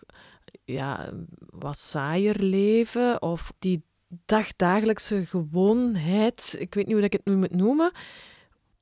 [0.63, 1.13] ja,
[1.49, 3.83] wat saaier leven of die
[4.25, 6.55] dagdagelijkse gewoonheid.
[6.59, 7.91] Ik weet niet hoe ik het nu moet noemen.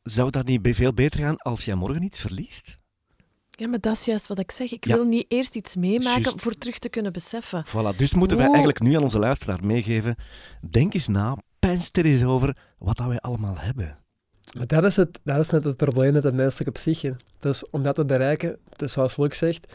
[0.04, 2.78] Zou dat niet veel beter gaan als jij morgen iets verliest?
[3.50, 4.72] Ja, maar dat is juist wat ik zeg.
[4.72, 4.96] Ik Ja.
[4.96, 7.66] wil niet eerst iets meemaken voor terug te kunnen beseffen.
[7.68, 10.16] Voilà, dus moeten wij eigenlijk nu aan onze luisteraar meegeven,
[10.70, 13.98] denk eens na, pijnst er eens over wat dat wij allemaal hebben.
[14.58, 17.16] Maar dat is, het, dat is net het probleem met de menselijke psyche.
[17.40, 19.74] Dus om dat te bereiken, dus zoals Luc zegt,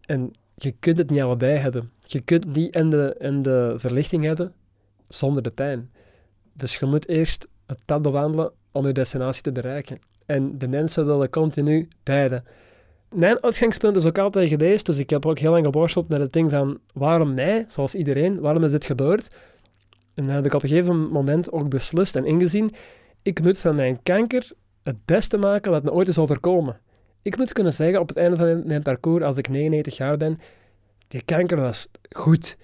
[0.00, 1.92] en je kunt het niet allebei hebben.
[2.00, 4.54] Je kunt niet en de, en de verlichting hebben
[5.08, 5.90] zonder de pijn.
[6.52, 9.98] Dus je moet eerst het pad bewandelen om je destinatie te bereiken.
[10.26, 12.42] En de mensen willen continu beide.
[13.14, 16.32] Mijn uitgangspunt is ook altijd geweest, dus ik heb ook heel lang geworsteld met het
[16.32, 19.30] ding van waarom mij, zoals iedereen, waarom is dit gebeurd?
[20.14, 22.70] En dan heb ik op een gegeven moment ook beslist en ingezien,
[23.22, 24.50] ik moet van mijn kanker
[24.82, 26.80] het beste maken wat me ooit is overkomen.
[27.22, 30.38] Ik moet kunnen zeggen op het einde van mijn parcours, als ik 99 jaar ben,
[31.08, 32.56] die kanker was goed.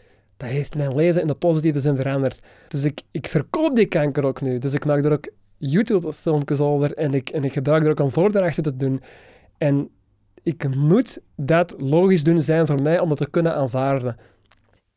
[0.44, 2.40] Dat heeft mijn leven in de positieve zin veranderd.
[2.68, 4.58] Dus ik, ik verkoop die kanker ook nu.
[4.58, 8.10] Dus ik maak er ook YouTube-filmpjes over en ik, en ik gebruik er ook een
[8.10, 9.00] voordrachten te doen.
[9.58, 9.90] En
[10.42, 14.16] ik moet dat logisch doen zijn voor mij om het te kunnen aanvaarden.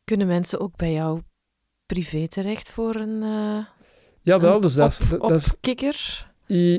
[0.04, 1.20] Kunnen mensen ook bij jou
[1.86, 3.64] privé terecht voor een, uh,
[4.22, 6.26] Jawel, dus dat Dat is kikker?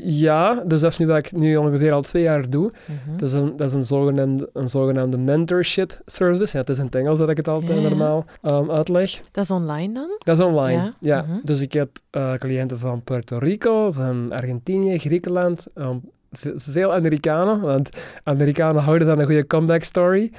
[0.03, 2.71] Ja, dus dat is nu wat ik nu ongeveer al twee jaar doe.
[3.17, 6.53] Dat is een, dat is een, zogenaamde, een zogenaamde mentorship service.
[6.58, 9.21] Ja, het is in het Engels dat ik het altijd normaal um, uitleg.
[9.32, 10.10] Dat is online dan?
[10.19, 10.82] Dat is online.
[10.82, 11.21] Ja, Ja.
[11.21, 11.38] mhm.
[11.43, 16.01] Dus ik heb eh, cliënten van Puerto Rico, van Argentinië, Griekenland, um,
[16.32, 17.89] ve- veel Amerikanen, want
[18.23, 20.32] Amerikanen houden van een goede comeback story.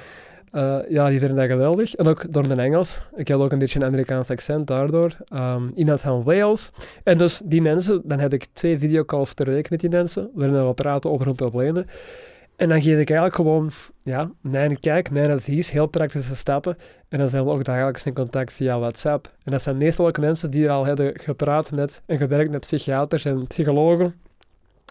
[0.51, 1.93] Eh, ja, die vinden dat geweldig.
[1.95, 3.01] En ook door mijn Engels.
[3.15, 5.15] Ik heb ook een beetje een Amerikaans accent daardoor.
[5.25, 6.71] Ehm, iemand van Wales.
[7.03, 10.67] En dus die mensen, dan heb ik twee videocalls per week met die mensen, waarin
[10.67, 11.85] we praten over hun problemen.
[12.55, 13.69] En dan geef ik eigenlijk gewoon
[14.03, 16.77] ja, mijn kijk, mijn advies, heel praktische stappen.
[17.09, 19.27] En dan zijn we ook dagelijks in contact via WhatsApp.
[19.43, 23.25] En dat zijn meestal ook mensen die al hebben gepraat met en gewerkt met psychiaters
[23.25, 24.15] en psychologen.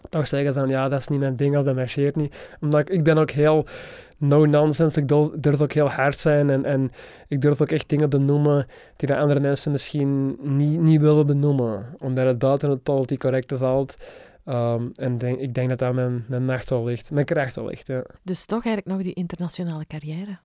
[0.09, 2.55] Toch zeggen van ja, dat is niet mijn ding of dat marcheert niet.
[2.59, 3.65] Omdat ik, ik ben ook heel
[4.17, 4.99] no-nonsense.
[4.99, 5.07] Ik
[5.43, 6.89] durf ook heel hard zijn en, en
[7.27, 11.85] ik durf ook echt dingen benoemen die de andere mensen misschien niet, niet willen benoemen.
[11.97, 13.95] Omdat het buiten het politiek correcte valt.
[14.45, 17.11] Ehm, en denk, ik denk dat dat mijn, mijn macht wel ligt.
[17.11, 18.05] Mijn kracht wel ligt, ja.
[18.23, 20.39] Dus toch eigenlijk nog die internationale carrière.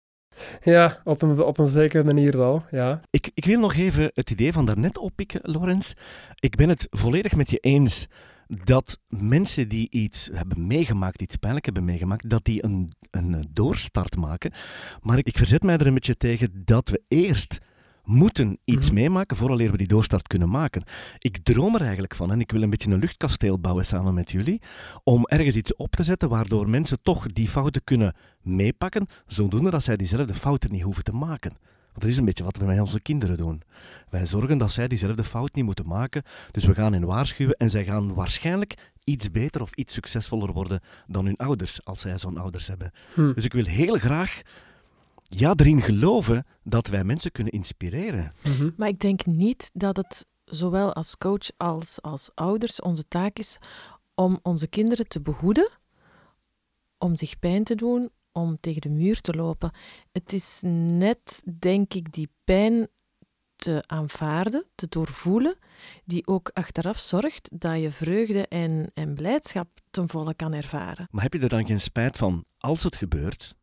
[0.62, 3.00] Ja, op een, op een zekere manier wel, ja.
[3.10, 5.92] Ik, ik wil nog even het idee van daarnet oppikken, Lorenz.
[6.34, 8.06] Ik ben het volledig met je eens
[8.46, 13.40] dat mensen die iets hebben meegemaakt, iets pijnlijk hebben meegemaakt, dat die een, een eh,
[13.50, 14.52] doorstart maken.
[15.02, 17.58] Maar ik, ik verzet mij er een beetje tegen dat we eerst
[18.04, 18.94] moeten iets Mhm.
[18.94, 20.82] meemaken vooraleer we die doorstart kunnen maken.
[21.18, 24.30] Ik droom er eigenlijk van en ik wil een beetje een luchtkasteel bouwen samen met
[24.30, 24.62] jullie
[25.04, 29.82] om ergens iets op te zetten waardoor mensen toch die fouten kunnen meepakken, zodoende dat
[29.82, 31.56] zij diezelfde fouten niet hoeven te maken.
[31.96, 33.62] Want dat is een beetje wat we met onze kinderen doen.
[34.10, 37.70] Wij zorgen dat zij diezelfde fout niet moeten maken, dus we gaan hen waarschuwen en
[37.70, 42.38] zij gaan waarschijnlijk iets beter of iets succesvoller worden dan hun ouders, als zij zo'n
[42.38, 42.92] ouders hebben.
[43.14, 43.32] Hm.
[43.32, 44.42] Dus ik wil heel graag
[45.22, 48.32] ja, erin geloven dat wij mensen kunnen inspireren.
[48.44, 48.70] Mhm.
[48.76, 53.58] Maar ik denk niet dat het zowel als coach als als ouders onze taak is
[54.14, 55.70] om onze kinderen te behoeden,
[56.98, 59.70] om zich pijn te doen, om tegen de muur te lopen.
[60.12, 62.88] Het is net, denk ik, die pijn
[63.56, 65.58] te aanvaarden, te doorvoelen,
[66.04, 71.08] die ook achteraf zorgt dat je vreugde en, en blijdschap ten volle kan ervaren.
[71.10, 73.54] Maar heb je er dan geen spijt van, als het gebeurt,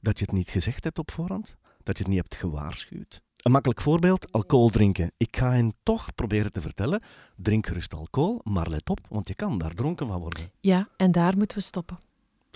[0.00, 1.56] dat je het niet gezegd hebt op voorhand?
[1.82, 3.22] Dat je het niet hebt gewaarschuwd?
[3.36, 5.12] Een makkelijk voorbeeld, alcohol drinken.
[5.16, 7.02] Ik ga hen toch proberen te vertellen,
[7.36, 10.50] drink gerust alcohol, maar let op, want je kan daar dronken van worden.
[10.60, 11.98] Ja, en daar moeten we stoppen.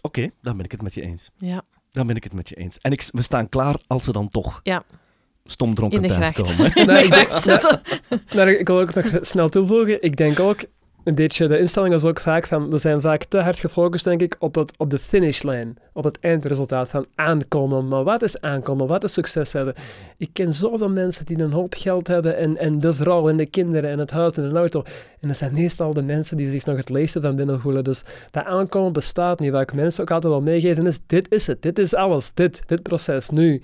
[0.03, 1.31] Oké, dan ben ik het met je eens.
[1.37, 2.79] Ja, Dan ben ik het met je eens.
[2.79, 4.85] En ik, we staan klaar als ze dan toch Ja.
[5.45, 6.51] stom dronken in de thuis gracht.
[6.57, 6.75] komen.
[6.77, 7.11] In de Nee, ik
[8.33, 10.03] denk- ik wil ook nog snel toevoegen.
[10.03, 10.65] Ik denk ook
[11.05, 14.21] een beetje, de instelling is ook vaak van, we zijn vaak te hard gefocust, denk
[14.21, 17.89] ik, op, het, op de finishlijn, op het eindresultaat van aankomen.
[17.89, 18.87] Maar wat is aankomen?
[18.87, 19.75] Wat is succes hebben?
[20.17, 23.47] Ik ken zoveel mensen die een hoop geld hebben en, en de vrouw en de
[23.47, 24.83] kinderen en het huis en de auto.
[25.21, 27.85] En dat zijn meestal de mensen die zich nog het leegste van binnen voelen.
[27.85, 29.53] Dus dat aankomen bestaat niet.
[29.53, 32.63] Wat ik mensen ook altijd wel meegeven is, dit is het, dit is alles, dit,
[32.67, 33.63] dit proces, nu.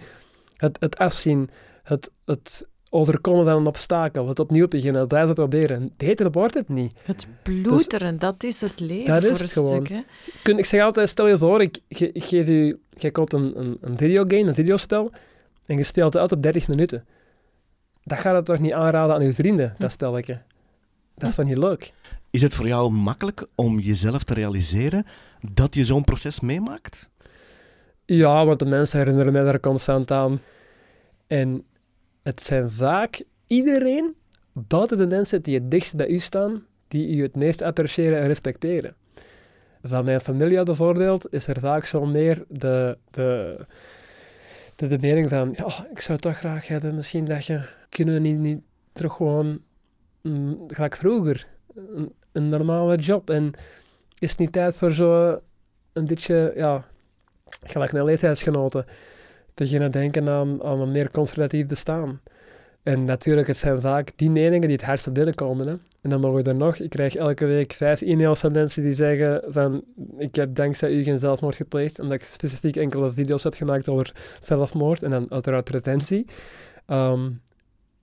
[0.57, 1.51] Het, het afzien,
[1.83, 5.93] het, het overkomen van een obstakel, het opnieuw beginnen, het blijven proberen.
[5.97, 6.95] Beter wordt het niet.
[7.05, 9.87] Het ploeteren, dat is het leven Dat is voor een het gewoon.
[9.87, 10.05] stuk.
[10.45, 10.53] Hè?
[10.59, 13.79] Ik zeg altijd, stel je voor, ik, ge- ik geef u, jij koopt een, een,
[13.81, 15.11] een videogame, een videospel,
[15.67, 17.05] en je speelt het uit op 30 minuten.
[18.05, 20.43] Dat gaat het toch niet aanraden aan uw vrienden, dat spelletje.
[21.15, 21.93] Dat is toch niet leuk?
[22.31, 25.07] Is het voor jou makkelijk om jezelf te realiseren
[25.53, 27.11] dat je zo'n proces meemaakt?
[28.05, 30.41] Ja, want de mensen herinneren mij daar constant aan.
[31.27, 31.65] En
[32.29, 34.15] het zijn vaak iedereen,
[34.53, 38.27] buiten de mensen die het dichtst bij u staan, die u het meest appreciëren en
[38.27, 38.95] respecteren.
[39.83, 43.59] Van mijn familie bijvoorbeeld is er vaak zo meer de, de,
[44.77, 48.21] de, de mening van, ja, ik zou toch graag hebben, misschien dat je, kunnen we
[48.21, 48.61] niet, niet
[48.93, 49.61] terug gewoon,
[50.23, 51.47] mm, gelijk vroeger,
[52.33, 53.53] een, normale job en
[54.19, 55.41] is het niet tijd voor zo
[55.93, 56.87] een beetje, ja,
[57.63, 58.87] gelijk mijn leeftijdsgenoten,
[59.59, 62.21] beginnen denken aan, aan een meer conservatief bestaan.
[62.83, 65.67] En natuurlijk, het zijn vaak die meningen die het hardst binnenkomen.
[65.67, 65.73] Hè.
[66.03, 66.77] En dan mogen we er nog.
[66.77, 69.85] Ik krijg elke week vijf e-mails van mensen die zeggen van
[70.19, 74.13] ik heb dankzij u geen zelfmoord gepleegd, omdat ik specifiek enkele video's heb gemaakt over
[74.41, 76.27] zelfmoord en dan uiteraard retentie.
[76.87, 77.31] Ehm,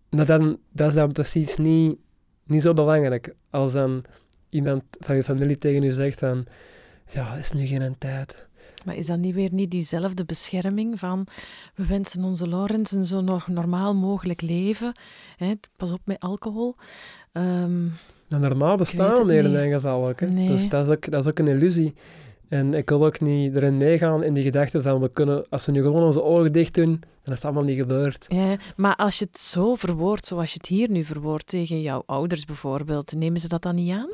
[0.10, 1.97] dat, dan, dat is dan precies niet,
[2.43, 3.34] niet zo belangrijk.
[3.49, 4.03] Als dan
[4.49, 6.45] iemand van je familie tegen je zegt dan,
[7.12, 8.45] ja, is nu geen tijd.
[8.86, 11.28] Maar is dat niet weer niet diezelfde bescherming van
[11.76, 14.96] we wensen onze Laurens een zo nog normaal mogelijk leven?
[15.38, 16.76] Hè, pas op met alcohol.
[17.32, 17.84] Ehm,
[18.28, 20.20] Nou, normaal bestaan in mijn geval ook.
[20.20, 20.28] Hè.
[20.28, 20.48] Nee.
[20.48, 21.94] Dus dat is, ook, dat is ook een illusie.
[22.50, 25.72] En ik wil ook niet erin meegaan in die gedachte van we kunnen, als we
[25.72, 28.26] nu gewoon onze ogen dicht doen, dan is het allemaal niet gebeurd.
[28.28, 32.04] ja, maar als je het zo verwoordt, zoals je het hier nu verwoordt tegen jouw
[32.06, 34.10] ouders bijvoorbeeld, nemen ze dat dan niet aan?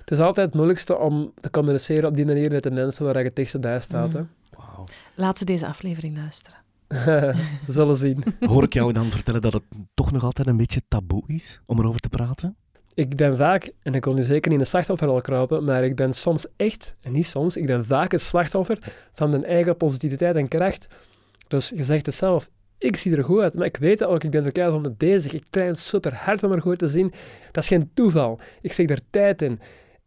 [0.00, 3.18] Het is altijd het moeilijkste om te communiceren op die manier met de mensen waar
[3.18, 4.12] je het dichtst bij staat.
[4.12, 4.28] Mm.
[4.50, 4.84] Wauw.
[5.14, 6.58] Laat ze deze aflevering luisteren.
[7.66, 8.24] We zullen zien.
[8.40, 9.62] Hoor ik jou dan vertellen dat het
[9.94, 12.56] toch nog altijd een beetje taboe is om erover te praten?
[12.96, 15.96] Ik ben vaak, en ik wil nu zeker niet in een slachtofferrol kruipen, maar ik
[15.96, 18.78] ben soms echt, en niet soms, ik ben vaak het slachtoffer
[19.12, 20.86] van mijn eigen positiviteit en kracht.
[21.48, 24.24] Dus je zegt het zelf, ik zie er goed uit, maar ik weet het ook,
[24.24, 25.32] ik ben er keihard mee bezig.
[25.32, 27.12] Ik train super hard om er goed te zien.
[27.52, 28.38] Dat is geen toeval.
[28.60, 29.60] Ik steek er tijd in.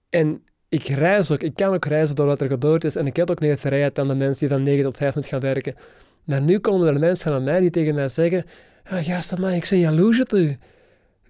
[0.10, 2.96] En ik reis ook, ik kan ook reizen door wat er gebeurd is.
[2.96, 5.32] En ik heb ook meer vrijheid dan de mensen die van 9 tot 5 moeten
[5.32, 5.76] gaan werken.
[6.24, 8.44] Maar nu komen er mensen aan mij die tegen mij zeggen,
[8.90, 10.58] ja, gast, man, ik ben jaloers op u.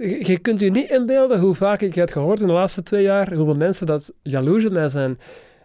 [0.08, 3.34] Je, kunt je niet inbeelden hoe vaak ik heb gehoord in de laatste twee jaar,
[3.34, 5.18] hoeveel mensen dat jaloers op mij zijn.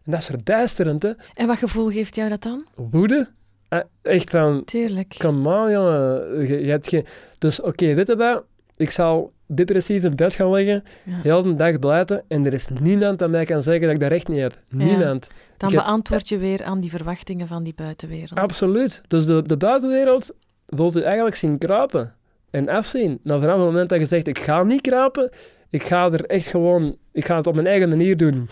[0.04, 1.10] En dat is verbijsterend, hè.
[1.34, 2.64] En wat gevoel geeft jou dat dan?
[2.74, 3.28] Woede.
[3.68, 5.14] Eh, Echt van, Tuurlijk.
[5.18, 6.40] come on, jongen.
[6.46, 7.04] Je, je hebt geen...
[7.38, 8.44] Dus oké, weet je wat?
[8.76, 11.18] Ik zal depressief in bed gaan liggen, Ja.
[11.22, 14.10] heel de dag blijten, en er is niemand aan mij kan zeggen dat ik dat
[14.10, 14.54] recht niet heb.
[14.72, 15.28] Niemand.
[15.56, 18.34] Dan ik heb- beantwoord je weer aan die verwachtingen van die buitenwereld.
[18.34, 19.02] Absoluut.
[19.08, 20.30] Dus de, de buitenwereld
[20.66, 22.14] wilt u eigenlijk zien kruipen
[22.54, 23.20] en afzien.
[23.22, 25.30] Nou, vanaf het moment dat je zegt, ik ga niet kruipen,
[25.70, 28.48] ik ga er echt gewoon, ik ga het op mijn eigen manier doen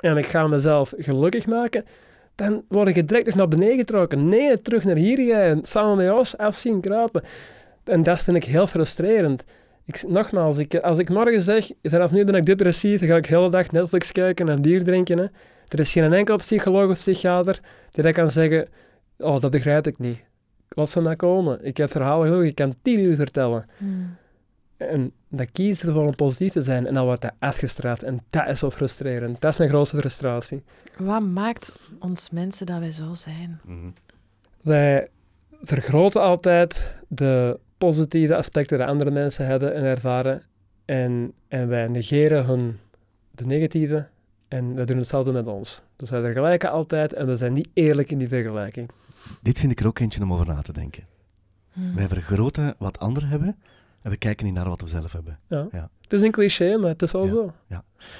[0.00, 1.84] en ik ga mezelf gelukkig maken,
[2.34, 4.28] dan word je direct nog naar beneden getrokken.
[4.28, 7.22] Nee, terug naar hier en samen met ons afzien kruipen.
[7.84, 9.44] En dat vind ik heel frustrerend.
[10.06, 13.36] Nogmaals, ik, als ik morgen zeg, vanaf nu ben ik depressief, dan ga ik de
[13.36, 15.18] hele dag Netflix kijken en bier drinken.
[15.18, 15.26] Hè.
[15.68, 17.58] Er is geen enkel psycholoog of psychiater
[17.90, 18.68] die dat kan zeggen,
[19.18, 20.18] oh, dat begrijp ik niet.
[20.74, 21.64] Wat zou dat komen?
[21.64, 23.66] Ik heb verhalen genoeg, ik kan tien uur vertellen.
[23.76, 24.16] Hmm.
[24.76, 28.02] En dan kies je ervoor om positief te zijn en dan wordt dat afgestraft.
[28.02, 29.40] En dat is zo frustrerend.
[29.40, 30.62] Dat is mijn grootste frustratie.
[30.96, 33.60] Wat maakt ons mensen dat wij zo zijn?
[34.60, 35.08] Wij
[35.62, 40.42] vergroten altijd de positieve aspecten die andere mensen hebben en ervaren.
[40.84, 42.78] En, en wij negeren hun,
[43.30, 44.06] de negatieve.
[44.54, 45.82] En wij doen hetzelfde met ons.
[45.96, 48.90] Dus wij vergelijken altijd en we zijn niet eerlijk in die vergelijking.
[49.42, 51.04] Dit vind ik er ook eentje om over na te denken.
[51.72, 51.94] Hmm.
[51.94, 53.56] Wij vergroten wat anderen hebben
[54.02, 55.38] en we kijken niet naar wat we zelf hebben.
[55.48, 55.68] Ja.
[55.72, 55.90] Ja.
[56.00, 57.28] Het is een cliché, maar het is wel Ja.
[57.28, 57.52] zo.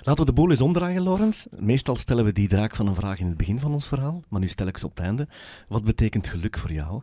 [0.03, 1.47] Laten we de boel eens omdraaien, Laurens.
[1.51, 4.41] Meestal stellen we die draak van een vraag in het begin van ons verhaal, maar
[4.41, 5.29] nu stel ik ze op het einde.
[5.69, 7.03] Wat betekent geluk voor jou?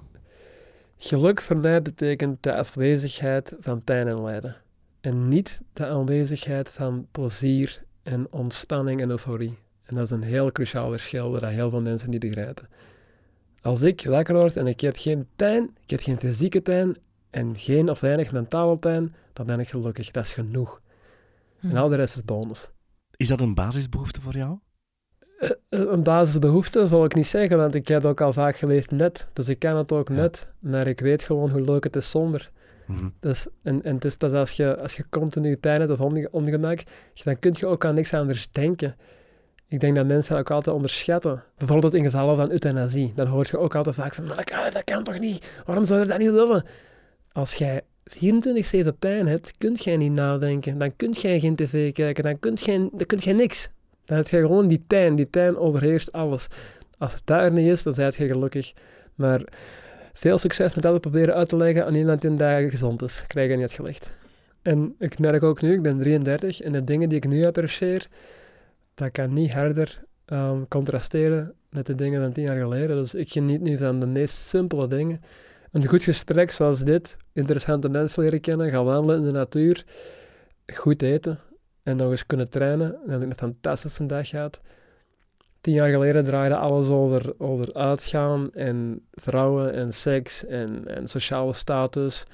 [0.98, 4.56] Geluk voor mij betekent de afwezigheid van pijn en lijden.
[5.02, 9.58] En niet de aanwezigheid van plezier en ontspanning en euforie.
[9.84, 12.68] En dat is een heel cruciaal verschil dat heel veel mensen niet begrijpen.
[13.62, 16.98] Als ik wakker word en ik heb geen pijn, ik heb geen fysieke pijn
[17.30, 20.12] en geen of weinig mentale pijn, dan ben ik gelukkig.
[20.12, 20.82] Dat is genoeg.
[21.62, 22.72] En al de rest is bonus.
[23.16, 24.58] Is dat een basisbehoefte voor jou?
[25.38, 28.92] Eh, eh, Een basisbehoefte zal ik niet zeggen, want ik heb ook al vaak geleefd
[28.92, 29.28] net.
[29.34, 32.52] Dus ik kan het ook net, maar ik weet gewoon hoe leuk het is zonder.
[32.92, 33.10] Mhm.
[33.20, 36.80] Dus, en, en is pas als je, als je continu pijn hebt of onge- ongemak,
[37.24, 38.96] dan kun je ook aan niks anders denken.
[39.68, 41.44] Ik denk dat mensen dat ook altijd onderschatten.
[41.58, 43.12] Bijvoorbeeld in gevallen van euthanasie.
[43.16, 45.62] Dan hoor je ook altijd vaak van, "Maar dat kan, dat kan toch niet?
[45.66, 46.64] Waarom zou je dat niet willen?
[47.32, 50.78] Als jij 24-7 pijn hebt, kun jij niet nadenken.
[50.78, 52.24] Dan kun jij geen tv kijken.
[52.24, 53.70] Dan kun jij, dan kun jij niks.
[54.06, 55.16] Dan heb je gewoon die pijn.
[55.16, 56.48] Die pijn overheerst alles.
[56.98, 58.74] Als het daar niet is, dan ben je gelukkig.
[59.16, 59.42] Maar
[60.14, 63.24] veel succes met dat proberen uit te leggen aan iemand die daar gezond is.
[63.28, 64.10] Krijg je niet uitgelegd.
[64.62, 68.08] En ik merk ook nu, ik ben 33, en de dingen die ik nu apprecieer,
[68.94, 72.96] dat kan niet harder ehm, contrasteren met de dingen van tien jaar geleden.
[72.96, 75.22] Dus ik geniet nu van de meest simpele dingen.
[75.72, 79.86] Een goed gesprek zoals dit, interessante mensen leren kennen, gaan wandelen in de natuur,
[80.74, 81.40] goed eten
[81.84, 82.92] en nog eens kunnen trainen.
[82.92, 84.60] Dan heb ik een fantastische dag gehad.
[85.62, 91.54] Tien jaar geleden draaide alles over, over uitgaan en vrouwen en seks en, en sociale
[91.54, 92.26] status.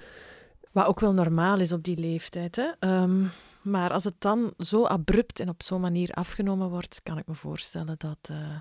[0.71, 2.55] Wat ook wel normaal is op die leeftijd.
[2.55, 2.71] Hè?
[2.79, 3.23] Ehm,
[3.61, 7.33] maar als het dan zo abrupt en op zo'n manier afgenomen wordt, kan ik me
[7.33, 8.17] voorstellen dat...
[8.21, 8.59] eh,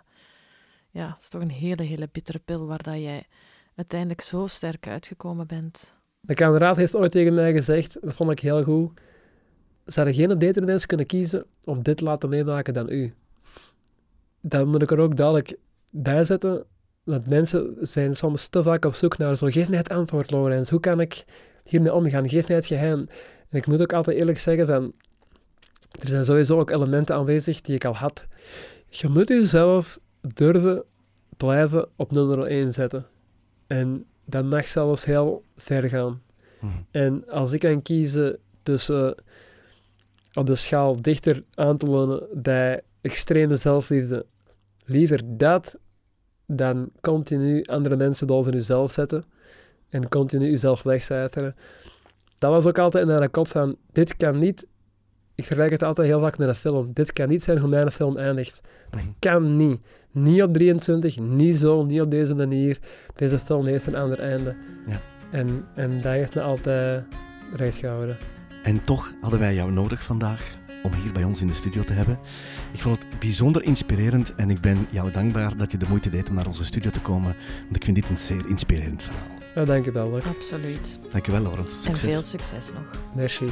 [0.90, 3.26] ja, het is toch een hele, hele bittere pil waar dat jij
[3.74, 5.98] uiteindelijk zo sterk uitgekomen bent.
[6.20, 9.00] De kameraad heeft ooit tegen mij gezegd, dat vond ik heel goed,
[9.84, 13.14] zou er geen betere mensen kunnen kiezen om dit te laten meemaken dan u?
[14.48, 15.56] Dan moet ik er ook duidelijk
[15.90, 16.64] bij zetten,
[17.04, 20.70] want mensen zijn soms te vaak op zoek naar zo, geef mij het antwoord, Lorenz.
[20.70, 21.24] Hoe kan ik
[21.64, 22.28] hiermee omgaan?
[22.28, 23.06] Geef mij het geheim.
[23.48, 24.92] En ik moet ook altijd eerlijk zeggen, van,
[26.00, 28.26] er zijn sowieso ook elementen aanwezig die ik al had.
[28.88, 30.84] Je moet jezelf durven
[31.36, 33.06] blijven op nummer 1 zetten.
[33.66, 36.22] En dat mag zelfs heel ver gaan.
[36.60, 36.72] Mhm.
[36.90, 39.14] En als ik kan kiezen tussen
[40.34, 44.26] op de schaal dichter aan te wonen bij extreme zelfliefde,
[44.86, 45.76] liever dat
[46.46, 49.24] dan continu andere mensen boven jezelf zetten
[49.88, 51.54] en continu jezelf wegcijferen.
[52.38, 54.66] Dat was ook altijd in mijn kop van, dit kan niet,
[55.34, 57.90] ik vergelijk het altijd heel vaak met een film, dit kan niet zijn hoe mijn
[57.90, 58.60] film eindigt.
[58.90, 59.10] Dat Mhm.
[59.18, 59.80] kan niet.
[60.10, 62.78] Niet op 23, niet zo, niet op deze manier.
[63.14, 64.56] Deze film heeft een ander einde.
[64.88, 65.00] Ja.
[65.30, 67.04] En, en dat heeft me altijd
[67.56, 68.16] recht gehouden.
[68.62, 71.92] En toch hadden wij jou nodig vandaag om hier bij ons in de studio te
[71.92, 72.18] hebben.
[72.72, 76.28] Ik vond het bijzonder inspirerend en ik ben jou dankbaar dat je de moeite deed
[76.28, 77.36] om naar onze studio te komen.
[77.62, 79.28] Want ik vind dit een zeer inspirerend verhaal.
[79.54, 80.20] Ja, dank je wel.
[80.28, 80.98] Absoluut.
[81.10, 81.74] Dankjewel, Laurens.
[81.74, 82.12] En Succes.
[82.12, 82.90] veel succes nog.
[83.14, 83.44] Merci.